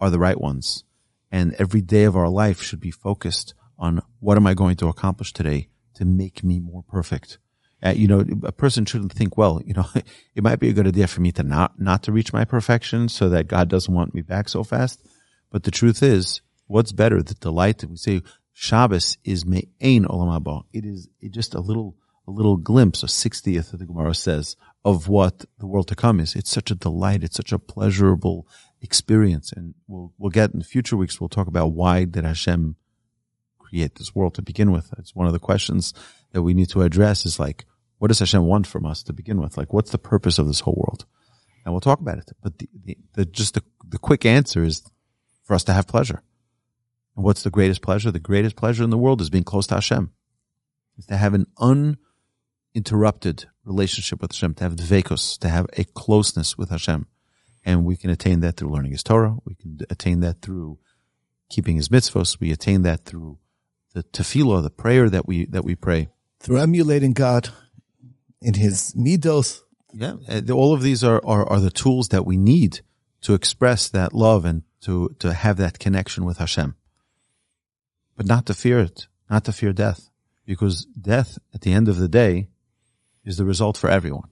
are 0.00 0.10
the 0.10 0.18
right 0.18 0.38
ones. 0.38 0.82
And 1.30 1.54
every 1.54 1.80
day 1.80 2.04
of 2.04 2.16
our 2.16 2.28
life 2.28 2.60
should 2.60 2.80
be 2.80 2.90
focused 2.90 3.54
on 3.78 4.02
what 4.18 4.36
am 4.36 4.46
I 4.46 4.54
going 4.54 4.76
to 4.76 4.88
accomplish 4.88 5.32
today 5.32 5.68
to 5.94 6.04
make 6.04 6.42
me 6.42 6.58
more 6.58 6.82
perfect. 6.82 7.38
Uh, 7.82 7.92
you 7.94 8.08
know, 8.08 8.24
a 8.42 8.52
person 8.52 8.84
shouldn't 8.84 9.12
think, 9.12 9.36
well, 9.36 9.62
you 9.64 9.74
know, 9.74 9.86
it 10.34 10.42
might 10.42 10.58
be 10.58 10.68
a 10.68 10.72
good 10.72 10.88
idea 10.88 11.06
for 11.06 11.20
me 11.20 11.30
to 11.32 11.44
not, 11.44 11.78
not 11.78 12.02
to 12.02 12.12
reach 12.12 12.32
my 12.32 12.44
perfection 12.44 13.08
so 13.08 13.28
that 13.28 13.46
God 13.46 13.68
doesn't 13.68 13.94
want 13.94 14.14
me 14.14 14.22
back 14.22 14.48
so 14.48 14.64
fast. 14.64 15.06
But 15.50 15.62
the 15.62 15.70
truth 15.70 16.02
is, 16.02 16.40
what's 16.66 16.92
better? 16.92 17.22
The 17.22 17.34
delight 17.34 17.78
that 17.78 17.90
we 17.90 17.96
say, 17.96 18.22
Shabbos 18.52 19.18
is 19.24 19.46
me'ain 19.46 20.04
olam 20.04 20.40
haba. 20.40 20.64
It 20.72 20.84
is 20.84 21.08
just 21.30 21.54
a 21.54 21.60
little, 21.60 21.96
a 22.26 22.30
little 22.30 22.56
glimpse, 22.56 23.02
a 23.02 23.06
60th 23.06 23.72
of 23.72 23.78
the 23.78 23.86
Gemara 23.86 24.14
says, 24.14 24.56
of 24.84 25.08
what 25.08 25.44
the 25.58 25.66
world 25.66 25.88
to 25.88 25.94
come 25.94 26.20
is. 26.20 26.34
It's 26.34 26.50
such 26.50 26.70
a 26.70 26.74
delight. 26.74 27.24
It's 27.24 27.36
such 27.36 27.52
a 27.52 27.58
pleasurable 27.58 28.46
experience. 28.80 29.52
And 29.52 29.74
we'll, 29.86 30.12
we'll 30.18 30.30
get 30.30 30.52
in 30.52 30.62
future 30.62 30.96
weeks, 30.96 31.20
we'll 31.20 31.28
talk 31.28 31.46
about 31.46 31.72
why 31.72 32.04
did 32.04 32.24
Hashem 32.24 32.76
create 33.58 33.96
this 33.96 34.14
world 34.14 34.34
to 34.34 34.42
begin 34.42 34.70
with. 34.72 34.92
It's 34.98 35.14
one 35.14 35.26
of 35.26 35.32
the 35.32 35.38
questions 35.38 35.94
that 36.32 36.42
we 36.42 36.54
need 36.54 36.68
to 36.70 36.82
address 36.82 37.24
is 37.26 37.38
like, 37.38 37.64
what 37.98 38.08
does 38.08 38.18
Hashem 38.18 38.44
want 38.44 38.66
from 38.66 38.84
us 38.84 39.02
to 39.04 39.12
begin 39.12 39.40
with? 39.40 39.56
Like, 39.56 39.72
what's 39.72 39.90
the 39.90 39.98
purpose 39.98 40.38
of 40.38 40.46
this 40.46 40.60
whole 40.60 40.74
world? 40.86 41.06
And 41.64 41.72
we'll 41.72 41.80
talk 41.80 42.00
about 42.00 42.18
it. 42.18 42.30
But 42.42 42.58
the, 42.58 42.68
the, 42.84 42.98
the 43.14 43.24
just 43.24 43.54
the, 43.54 43.62
the 43.88 43.98
quick 43.98 44.26
answer 44.26 44.62
is 44.62 44.82
for 45.44 45.54
us 45.54 45.64
to 45.64 45.72
have 45.72 45.86
pleasure 45.86 46.22
And 47.16 47.24
what's 47.24 47.42
the 47.42 47.50
greatest 47.50 47.82
pleasure? 47.82 48.10
The 48.10 48.18
greatest 48.18 48.56
pleasure 48.56 48.84
in 48.84 48.90
the 48.90 48.98
world 48.98 49.20
is 49.20 49.30
being 49.30 49.44
close 49.44 49.66
to 49.68 49.74
Hashem. 49.74 50.10
Is 50.98 51.06
to 51.06 51.16
have 51.16 51.34
an 51.34 51.46
uninterrupted 52.74 53.46
relationship 53.64 54.20
with 54.20 54.32
Hashem, 54.32 54.54
to 54.54 54.64
have 54.64 54.76
dvekos, 54.76 55.38
to 55.38 55.48
have 55.48 55.66
a 55.76 55.84
closeness 55.84 56.58
with 56.58 56.70
Hashem. 56.70 57.06
And 57.64 57.84
we 57.84 57.96
can 57.96 58.10
attain 58.10 58.40
that 58.40 58.56
through 58.56 58.70
learning 58.70 58.92
His 58.92 59.02
Torah. 59.02 59.36
We 59.44 59.54
can 59.54 59.78
attain 59.88 60.20
that 60.20 60.42
through 60.42 60.78
keeping 61.48 61.76
His 61.76 61.88
mitzvos. 61.88 62.38
We 62.40 62.50
attain 62.52 62.82
that 62.82 63.04
through 63.04 63.38
the 63.94 64.02
tefillah, 64.02 64.62
the 64.62 64.70
prayer 64.70 65.08
that 65.08 65.26
we 65.26 65.46
that 65.46 65.64
we 65.64 65.74
pray. 65.74 66.08
Through 66.40 66.58
emulating 66.58 67.12
God 67.12 67.48
in 68.42 68.54
His 68.54 68.92
midos. 68.94 69.60
Yeah, 69.92 70.16
all 70.52 70.74
of 70.74 70.82
these 70.82 71.02
are, 71.04 71.24
are 71.24 71.48
are 71.48 71.60
the 71.60 71.70
tools 71.70 72.08
that 72.08 72.26
we 72.26 72.36
need 72.36 72.80
to 73.22 73.32
express 73.32 73.88
that 73.88 74.12
love 74.12 74.44
and 74.44 74.62
to 74.82 75.16
to 75.20 75.32
have 75.32 75.56
that 75.56 75.78
connection 75.78 76.24
with 76.24 76.38
Hashem. 76.38 76.74
But 78.16 78.26
not 78.26 78.44
to 78.46 78.54
fear 78.54 78.80
it, 78.80 79.06
not 79.30 79.44
to 79.44 79.52
fear 79.52 79.72
death, 79.72 80.10
because 80.44 80.84
death 80.84 81.38
at 81.54 81.62
the 81.62 81.72
end 81.72 81.88
of 81.88 81.96
the 81.96 82.08
day 82.08 82.48
is 83.24 83.36
the 83.36 83.44
result 83.44 83.76
for 83.76 83.90
everyone. 83.90 84.28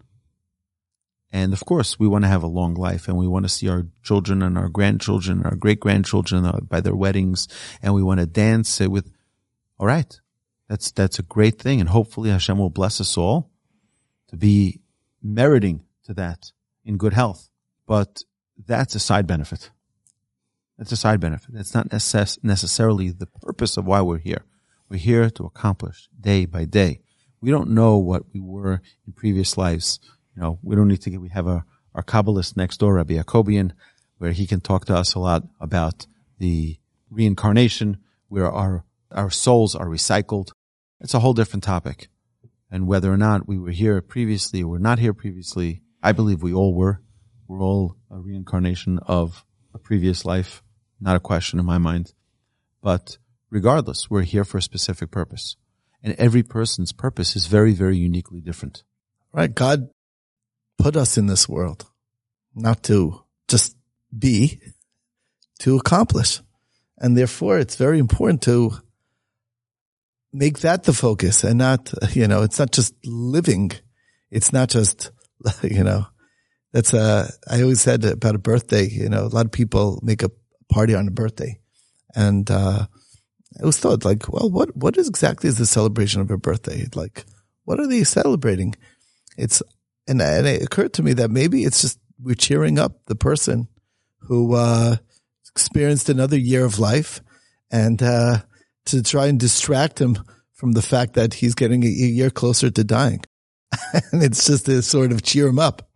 And 1.33 1.55
of 1.55 1.65
course, 1.65 1.99
we 1.99 2.07
want 2.07 2.25
to 2.25 2.29
have 2.29 2.43
a 2.43 2.49
long 2.49 2.75
life 2.75 3.09
and 3.09 3.17
we 3.17 3.27
want 3.27 3.47
to 3.47 3.49
see 3.49 3.69
our 3.69 3.87
children 4.03 4.43
and 4.43 4.59
our 4.59 4.69
grandchildren 4.69 5.39
and 5.39 5.47
our 5.47 5.57
great 5.57 5.81
grandchildren 5.81 6.45
uh, 6.45 6.61
by 6.61 6.81
their 6.81 6.95
weddings 6.95 7.49
and 7.81 7.95
we 7.95 8.03
want 8.03 8.21
to 8.21 8.27
dance 8.27 8.81
with, 8.81 9.11
all 9.79 9.87
right, 9.87 10.21
that's, 10.69 10.93
that's 10.93 11.19
a 11.19 11.23
great 11.23 11.59
thing. 11.59 11.81
And 11.81 11.89
hopefully 11.89 12.29
Hashem 12.31 12.59
will 12.59 12.71
bless 12.71 13.01
us 13.01 13.17
all 13.17 13.51
to 14.29 14.37
be 14.37 14.81
meriting 15.23 15.85
to 16.05 16.15
that 16.15 16.53
in 16.85 16.99
good 16.99 17.15
health. 17.15 17.49
But 17.87 18.25
that's 18.67 18.95
a 18.95 19.01
side 19.01 19.27
benefit. 19.27 19.71
That's 20.77 20.93
a 20.93 20.97
side 20.97 21.21
benefit. 21.21 21.55
That's 21.55 21.75
not 21.75 21.89
necess- 21.89 22.43
necessarily 22.43 23.11
the 23.11 23.27
purpose 23.27 23.77
of 23.77 23.87
why 23.87 24.03
we're 24.03 24.19
here. 24.19 24.45
We're 24.89 24.99
here 24.99 25.31
to 25.31 25.45
accomplish 25.45 26.09
day 26.21 26.45
by 26.45 26.65
day. 26.67 27.01
We 27.43 27.51
don't 27.51 27.71
know 27.71 27.99
what 27.99 28.23
we 28.33 28.41
were 28.41 28.81
in 29.07 29.13
previous 29.13 29.59
lives 29.59 30.01
you 30.35 30.43
know, 30.43 30.59
we 30.63 30.77
don't 30.77 30.89
need 30.89 31.03
to 31.03 31.11
get, 31.11 31.21
we 31.21 31.29
have 31.31 31.47
a, 31.47 31.65
our 31.95 32.03
Kabbalist 32.03 32.57
next 32.57 32.79
door, 32.79 32.95
Rabbi 32.95 33.15
Yacobian, 33.15 33.73
where 34.19 34.33
he 34.33 34.47
can 34.47 34.61
talk 34.61 34.87
to 34.87 34.97
us 34.97 35.15
a 35.15 35.19
lot 35.19 35.45
about 35.61 36.07
the 36.39 36.79
reincarnation, 37.11 37.99
where 38.29 38.51
our, 38.51 38.85
our 39.11 39.31
souls 39.31 39.75
are 39.75 39.87
recycled. 39.87 40.53
It's 41.01 41.15
a 41.15 41.21
whole 41.21 41.35
different 41.35 41.65
topic. 41.65 42.09
And 42.71 42.87
whether 42.87 43.13
or 43.13 43.19
not 43.19 43.47
we 43.47 43.59
were 43.59 43.71
here 43.71 44.01
previously 44.01 44.63
or 44.63 44.69
were 44.69 44.79
not 44.79 44.99
here 44.99 45.13
previously, 45.13 45.83
I 46.03 46.13
believe 46.13 46.43
we 46.43 46.55
all 46.55 46.75
were. 46.75 47.03
We're 47.47 47.61
all 47.61 47.97
a 48.11 48.19
reincarnation 48.19 48.99
of 49.01 49.45
a 49.75 49.79
previous 49.79 50.25
life. 50.25 50.63
Not 50.99 51.17
a 51.17 51.21
question 51.21 51.59
in 51.59 51.67
my 51.67 51.77
mind. 51.77 52.15
But 52.81 53.19
regardless, 53.51 54.09
we're 54.09 54.23
here 54.23 54.45
for 54.45 54.59
a 54.59 54.63
specific 54.63 55.11
purpose. 55.11 55.57
And 56.03 56.15
every 56.19 56.43
person's 56.43 56.93
purpose 56.93 57.37
is 57.37 57.47
very, 57.47 57.73
very 57.73 57.97
uniquely 57.97 58.41
different. 58.41 58.83
Right. 59.33 59.55
God 59.55 59.89
put 60.79 60.97
us 60.97 61.17
in 61.17 61.27
this 61.27 61.49
world, 61.49 61.87
not 62.55 62.83
to 62.85 63.23
just 63.49 63.77
be, 64.17 64.61
to 65.61 65.77
accomplish. 65.77 66.41
And 66.99 67.17
therefore 67.17 67.59
it's 67.59 67.77
very 67.77 67.99
important 67.99 68.43
to 68.43 68.73
make 70.33 70.61
that 70.61 70.85
the 70.85 70.93
focus 70.93 71.45
and 71.45 71.59
not, 71.59 71.93
you 72.15 72.27
know, 72.27 72.43
it's 72.43 72.59
not 72.59 72.73
just 72.73 72.95
living. 73.05 73.71
It's 74.31 74.53
not 74.53 74.71
just, 74.71 75.11
you 75.63 75.85
know, 75.85 76.07
that's 76.73 76.95
a, 76.95 77.29
I 77.49 77.63
always 77.63 77.81
said 77.81 78.05
about 78.05 78.35
a 78.35 78.39
birthday, 78.39 78.89
you 78.89 79.09
know, 79.09 79.25
a 79.25 79.29
lot 79.29 79.47
of 79.47 79.53
people 79.53 80.01
make 80.03 80.23
a 80.23 80.31
party 80.71 80.95
on 80.95 81.07
a 81.07 81.13
birthday 81.13 81.61
and, 82.15 82.51
uh, 82.51 82.87
I 83.61 83.67
was 83.67 83.79
thought 83.79 84.05
like, 84.05 84.33
well, 84.33 84.51
what, 84.51 84.77
what 84.77 84.97
exactly 84.97 85.49
is 85.49 85.59
the 85.59 85.67
celebration 85.67 86.21
of 86.21 86.31
a 86.31 86.39
birthday? 86.39 86.87
Like, 86.95 87.25
what 87.65 87.81
are 87.81 87.87
they 87.87 88.05
celebrating? 88.05 88.75
It's 89.37 89.63
and, 90.09 90.21
and 90.21 90.47
it 90.47 90.63
occurred 90.63 90.95
to 90.95 91.03
me 91.03 91.13
that 91.15 91.31
maybe 91.31 91.65
it's 91.65 91.81
just 91.81 91.99
we're 92.21 92.35
cheering 92.35 92.79
up 92.79 93.05
the 93.07 93.15
person 93.15 93.69
who 94.21 94.55
uh, 94.55 94.97
experienced 95.51 96.09
another 96.09 96.39
year 96.39 96.65
of 96.65 96.79
life 96.79 97.21
and 97.71 98.03
uh, 98.03 98.39
to 98.87 99.03
try 99.03 99.27
and 99.27 99.39
distract 99.39 100.01
him 100.01 100.19
from 100.53 100.73
the 100.73 100.83
fact 100.83 101.15
that 101.15 101.35
he's 101.35 101.55
getting 101.55 101.83
a 101.85 101.89
year 101.89 102.31
closer 102.31 102.71
to 102.71 102.85
dying. 102.85 103.25
and 104.13 104.23
it's 104.23 104.47
just 104.47 104.67
to 104.67 104.83
sort 104.83 105.13
of 105.13 105.23
cheer 105.23 105.49
him 105.49 105.59
up 105.59 105.89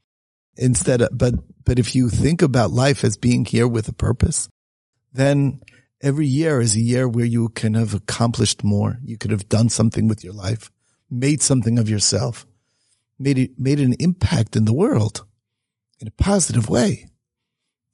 instead 0.56 1.02
of, 1.02 1.10
but, 1.12 1.34
but 1.64 1.78
if 1.78 1.94
you 1.94 2.08
think 2.08 2.42
about 2.42 2.70
life 2.70 3.04
as 3.04 3.16
being 3.16 3.44
here 3.44 3.68
with 3.68 3.86
a 3.88 3.92
purpose, 3.92 4.48
then 5.12 5.60
every 6.02 6.26
year 6.26 6.60
is 6.60 6.74
a 6.74 6.80
year 6.80 7.08
where 7.08 7.24
you 7.24 7.48
can 7.48 7.74
have 7.74 7.94
accomplished 7.94 8.64
more. 8.64 8.98
You 9.02 9.16
could 9.18 9.30
have 9.30 9.48
done 9.48 9.68
something 9.68 10.08
with 10.08 10.22
your 10.22 10.34
life, 10.34 10.70
made 11.10 11.42
something 11.42 11.78
of 11.78 11.88
yourself 11.88 12.46
made 13.18 13.38
it, 13.38 13.58
made 13.58 13.80
an 13.80 13.94
impact 13.98 14.56
in 14.56 14.64
the 14.64 14.72
world 14.72 15.24
in 16.00 16.08
a 16.08 16.12
positive 16.12 16.68
way. 16.68 17.06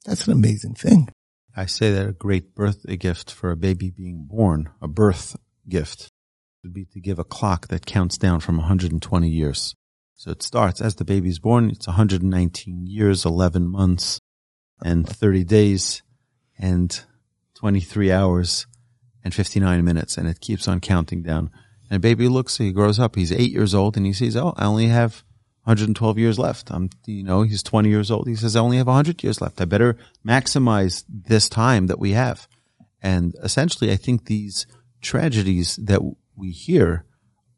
That's 0.05 0.27
an 0.27 0.33
amazing 0.33 0.75
thing. 0.75 1.09
I 1.55 1.65
say 1.65 1.91
that 1.91 2.07
a 2.07 2.13
great 2.13 2.55
birthday 2.55 2.97
gift 2.97 3.31
for 3.31 3.51
a 3.51 3.57
baby 3.57 3.89
being 3.89 4.25
born, 4.29 4.69
a 4.81 4.87
birth 4.87 5.35
gift, 5.69 6.09
would 6.63 6.73
be 6.73 6.85
to 6.85 6.99
give 6.99 7.19
a 7.19 7.23
clock 7.23 7.67
that 7.67 7.85
counts 7.85 8.17
down 8.17 8.39
from 8.39 8.57
120 8.57 9.29
years. 9.29 9.75
So 10.15 10.31
it 10.31 10.41
starts 10.41 10.81
as 10.81 10.95
the 10.95 11.05
baby's 11.05 11.39
born, 11.39 11.69
it's 11.69 11.87
119 11.87 12.87
years, 12.87 13.25
11 13.25 13.67
months, 13.67 14.19
and 14.83 15.07
30 15.07 15.43
days, 15.43 16.01
and 16.57 17.03
23 17.63 18.11
hours, 18.11 18.67
and 19.23 19.33
59 19.33 19.85
minutes, 19.85 20.17
and 20.17 20.27
it 20.27 20.41
keeps 20.41 20.67
on 20.67 20.81
counting 20.81 21.23
down. 21.23 21.49
And 21.89 22.01
baby 22.01 22.27
looks, 22.27 22.57
he 22.57 22.73
grows 22.73 22.99
up, 22.99 23.15
he's 23.15 23.31
eight 23.31 23.53
years 23.53 23.73
old 23.73 23.95
and 23.95 24.05
he 24.05 24.11
sees, 24.11 24.35
oh, 24.35 24.53
I 24.57 24.65
only 24.65 24.87
have 24.87 25.23
112 25.63 26.19
years 26.19 26.37
left. 26.37 26.71
I'm, 26.71 26.89
you 27.05 27.23
know, 27.23 27.43
he's 27.43 27.63
20 27.63 27.87
years 27.87 28.11
old. 28.11 28.27
He 28.27 28.35
says, 28.35 28.57
I 28.57 28.59
only 28.59 28.75
have 28.75 28.87
100 28.87 29.23
years 29.23 29.39
left. 29.39 29.61
I 29.61 29.65
better 29.65 29.95
maximize 30.27 31.05
this 31.07 31.47
time 31.47 31.87
that 31.87 31.99
we 31.99 32.11
have. 32.11 32.49
And 33.01 33.33
essentially, 33.41 33.93
I 33.93 33.95
think 33.95 34.25
these 34.25 34.67
tragedies 35.01 35.77
that 35.77 36.01
we 36.35 36.51
hear 36.51 37.05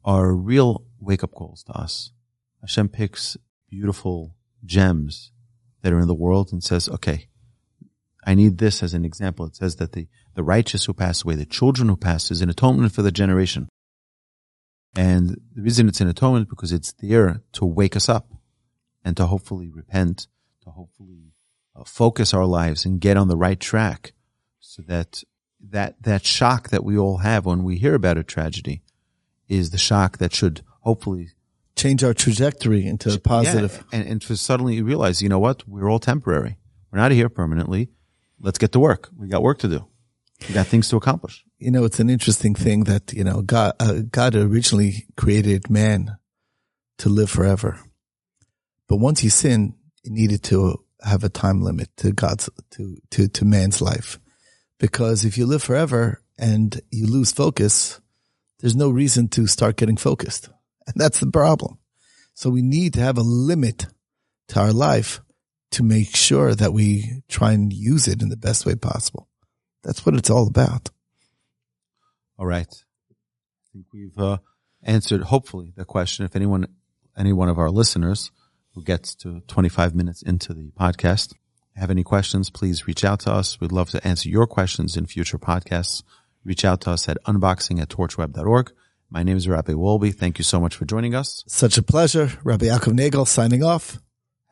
are 0.04 0.32
real 0.32 0.84
wake 1.00 1.24
up 1.24 1.32
calls 1.32 1.64
to 1.64 1.72
us. 1.72 2.12
Hashem 2.60 2.90
picks 2.90 3.36
beautiful 3.68 4.36
gems 4.64 5.32
that 5.82 5.92
are 5.92 5.98
in 5.98 6.06
the 6.06 6.14
world 6.14 6.52
and 6.52 6.62
says, 6.62 6.88
okay, 6.88 7.26
I 8.26 8.34
need 8.34 8.58
this 8.58 8.82
as 8.82 8.92
an 8.92 9.04
example. 9.04 9.46
It 9.46 9.54
says 9.54 9.76
that 9.76 9.92
the, 9.92 10.08
the 10.34 10.42
righteous 10.42 10.84
who 10.84 10.92
pass 10.92 11.24
away, 11.24 11.36
the 11.36 11.46
children 11.46 11.88
who 11.88 11.96
pass 11.96 12.30
is 12.32 12.42
an 12.42 12.50
atonement 12.50 12.92
for 12.92 13.02
the 13.02 13.12
generation. 13.12 13.68
And 14.96 15.40
the 15.54 15.62
reason 15.62 15.88
it's 15.88 16.00
an 16.00 16.08
atonement 16.08 16.50
because 16.50 16.72
it's 16.72 16.92
there 17.00 17.42
to 17.52 17.64
wake 17.64 17.94
us 17.94 18.08
up 18.08 18.28
and 19.04 19.16
to 19.16 19.26
hopefully 19.26 19.70
repent, 19.70 20.26
to 20.64 20.70
hopefully 20.70 21.34
uh, 21.76 21.84
focus 21.84 22.34
our 22.34 22.46
lives 22.46 22.84
and 22.84 23.00
get 23.00 23.16
on 23.16 23.28
the 23.28 23.36
right 23.36 23.60
track 23.60 24.12
so 24.58 24.82
that 24.88 25.22
that, 25.70 26.02
that 26.02 26.24
shock 26.24 26.70
that 26.70 26.84
we 26.84 26.98
all 26.98 27.18
have 27.18 27.46
when 27.46 27.62
we 27.62 27.76
hear 27.76 27.94
about 27.94 28.18
a 28.18 28.24
tragedy 28.24 28.82
is 29.48 29.70
the 29.70 29.78
shock 29.78 30.18
that 30.18 30.34
should 30.34 30.62
hopefully 30.80 31.30
change 31.76 32.02
our 32.02 32.14
trajectory 32.14 32.86
into 32.86 33.12
a 33.12 33.18
positive. 33.18 33.84
Yeah, 33.92 34.00
and, 34.00 34.08
and 34.08 34.22
to 34.22 34.36
suddenly 34.36 34.82
realize, 34.82 35.22
you 35.22 35.28
know 35.28 35.38
what? 35.38 35.68
We're 35.68 35.90
all 35.90 35.98
temporary. 35.98 36.58
We're 36.90 36.98
not 36.98 37.12
here 37.12 37.28
permanently. 37.28 37.90
Let's 38.40 38.58
get 38.58 38.72
to 38.72 38.80
work. 38.80 39.08
We 39.16 39.28
got 39.28 39.42
work 39.42 39.58
to 39.60 39.68
do. 39.68 39.86
We 40.48 40.54
got 40.54 40.66
things 40.66 40.88
to 40.90 40.96
accomplish 40.96 41.46
you 41.58 41.70
know, 41.70 41.84
it's 41.84 42.00
an 42.00 42.10
interesting 42.10 42.54
thing 42.54 42.84
that, 42.84 43.12
you 43.12 43.24
know, 43.24 43.42
God, 43.42 43.74
uh, 43.80 44.00
God 44.10 44.34
originally 44.34 45.06
created 45.16 45.70
man 45.70 46.16
to 46.98 47.08
live 47.08 47.30
forever. 47.30 47.80
But 48.88 48.96
once 48.96 49.20
he 49.20 49.28
sinned, 49.28 49.74
it 50.04 50.12
needed 50.12 50.42
to 50.44 50.84
have 51.02 51.24
a 51.24 51.28
time 51.28 51.62
limit 51.62 51.88
to 51.98 52.12
God's, 52.12 52.50
to, 52.72 52.96
to, 53.10 53.28
to 53.28 53.44
man's 53.44 53.80
life. 53.80 54.18
Because 54.78 55.24
if 55.24 55.38
you 55.38 55.46
live 55.46 55.62
forever 55.62 56.22
and 56.38 56.80
you 56.90 57.06
lose 57.06 57.32
focus, 57.32 58.00
there's 58.60 58.76
no 58.76 58.90
reason 58.90 59.28
to 59.28 59.46
start 59.46 59.76
getting 59.76 59.96
focused. 59.96 60.50
And 60.86 60.94
that's 60.96 61.20
the 61.20 61.30
problem. 61.30 61.78
So 62.34 62.50
we 62.50 62.62
need 62.62 62.94
to 62.94 63.00
have 63.00 63.16
a 63.16 63.22
limit 63.22 63.86
to 64.48 64.60
our 64.60 64.72
life 64.72 65.20
to 65.72 65.82
make 65.82 66.14
sure 66.14 66.54
that 66.54 66.72
we 66.72 67.22
try 67.28 67.52
and 67.52 67.72
use 67.72 68.08
it 68.08 68.22
in 68.22 68.28
the 68.28 68.36
best 68.36 68.66
way 68.66 68.74
possible. 68.74 69.28
That's 69.82 70.04
what 70.04 70.14
it's 70.14 70.30
all 70.30 70.46
about. 70.46 70.90
All 72.38 72.46
right. 72.46 72.68
I 73.10 73.14
think 73.72 73.86
we've 73.92 74.18
uh, 74.18 74.38
answered, 74.82 75.22
hopefully, 75.22 75.72
the 75.76 75.84
question. 75.84 76.24
If 76.24 76.36
anyone, 76.36 76.66
any 77.16 77.32
one 77.32 77.48
of 77.48 77.58
our 77.58 77.70
listeners 77.70 78.30
who 78.74 78.82
gets 78.82 79.14
to 79.16 79.40
25 79.48 79.94
minutes 79.94 80.22
into 80.22 80.54
the 80.54 80.70
podcast 80.78 81.34
have 81.76 81.90
any 81.90 82.02
questions, 82.02 82.50
please 82.50 82.86
reach 82.86 83.04
out 83.04 83.20
to 83.20 83.32
us. 83.32 83.60
We'd 83.60 83.72
love 83.72 83.90
to 83.90 84.06
answer 84.06 84.28
your 84.28 84.46
questions 84.46 84.96
in 84.96 85.06
future 85.06 85.38
podcasts. 85.38 86.02
Reach 86.44 86.64
out 86.64 86.80
to 86.82 86.92
us 86.92 87.08
at 87.08 87.22
unboxing 87.24 87.80
at 87.80 87.88
torchweb.org. 87.88 88.72
My 89.10 89.22
name 89.22 89.36
is 89.36 89.46
Rabbi 89.46 89.72
Wolbe. 89.72 90.14
Thank 90.14 90.38
you 90.38 90.44
so 90.44 90.58
much 90.58 90.74
for 90.74 90.84
joining 90.84 91.14
us. 91.14 91.44
Such 91.46 91.78
a 91.78 91.82
pleasure. 91.82 92.30
Rabbi 92.44 92.66
Yaakov 92.66 92.94
Nagel 92.94 93.26
signing 93.26 93.62
off. 93.62 93.98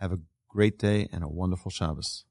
Have 0.00 0.12
a 0.12 0.18
great 0.54 0.78
day 0.78 1.08
and 1.12 1.24
a 1.24 1.28
wonderful 1.28 1.68
Shabbos. 1.70 2.22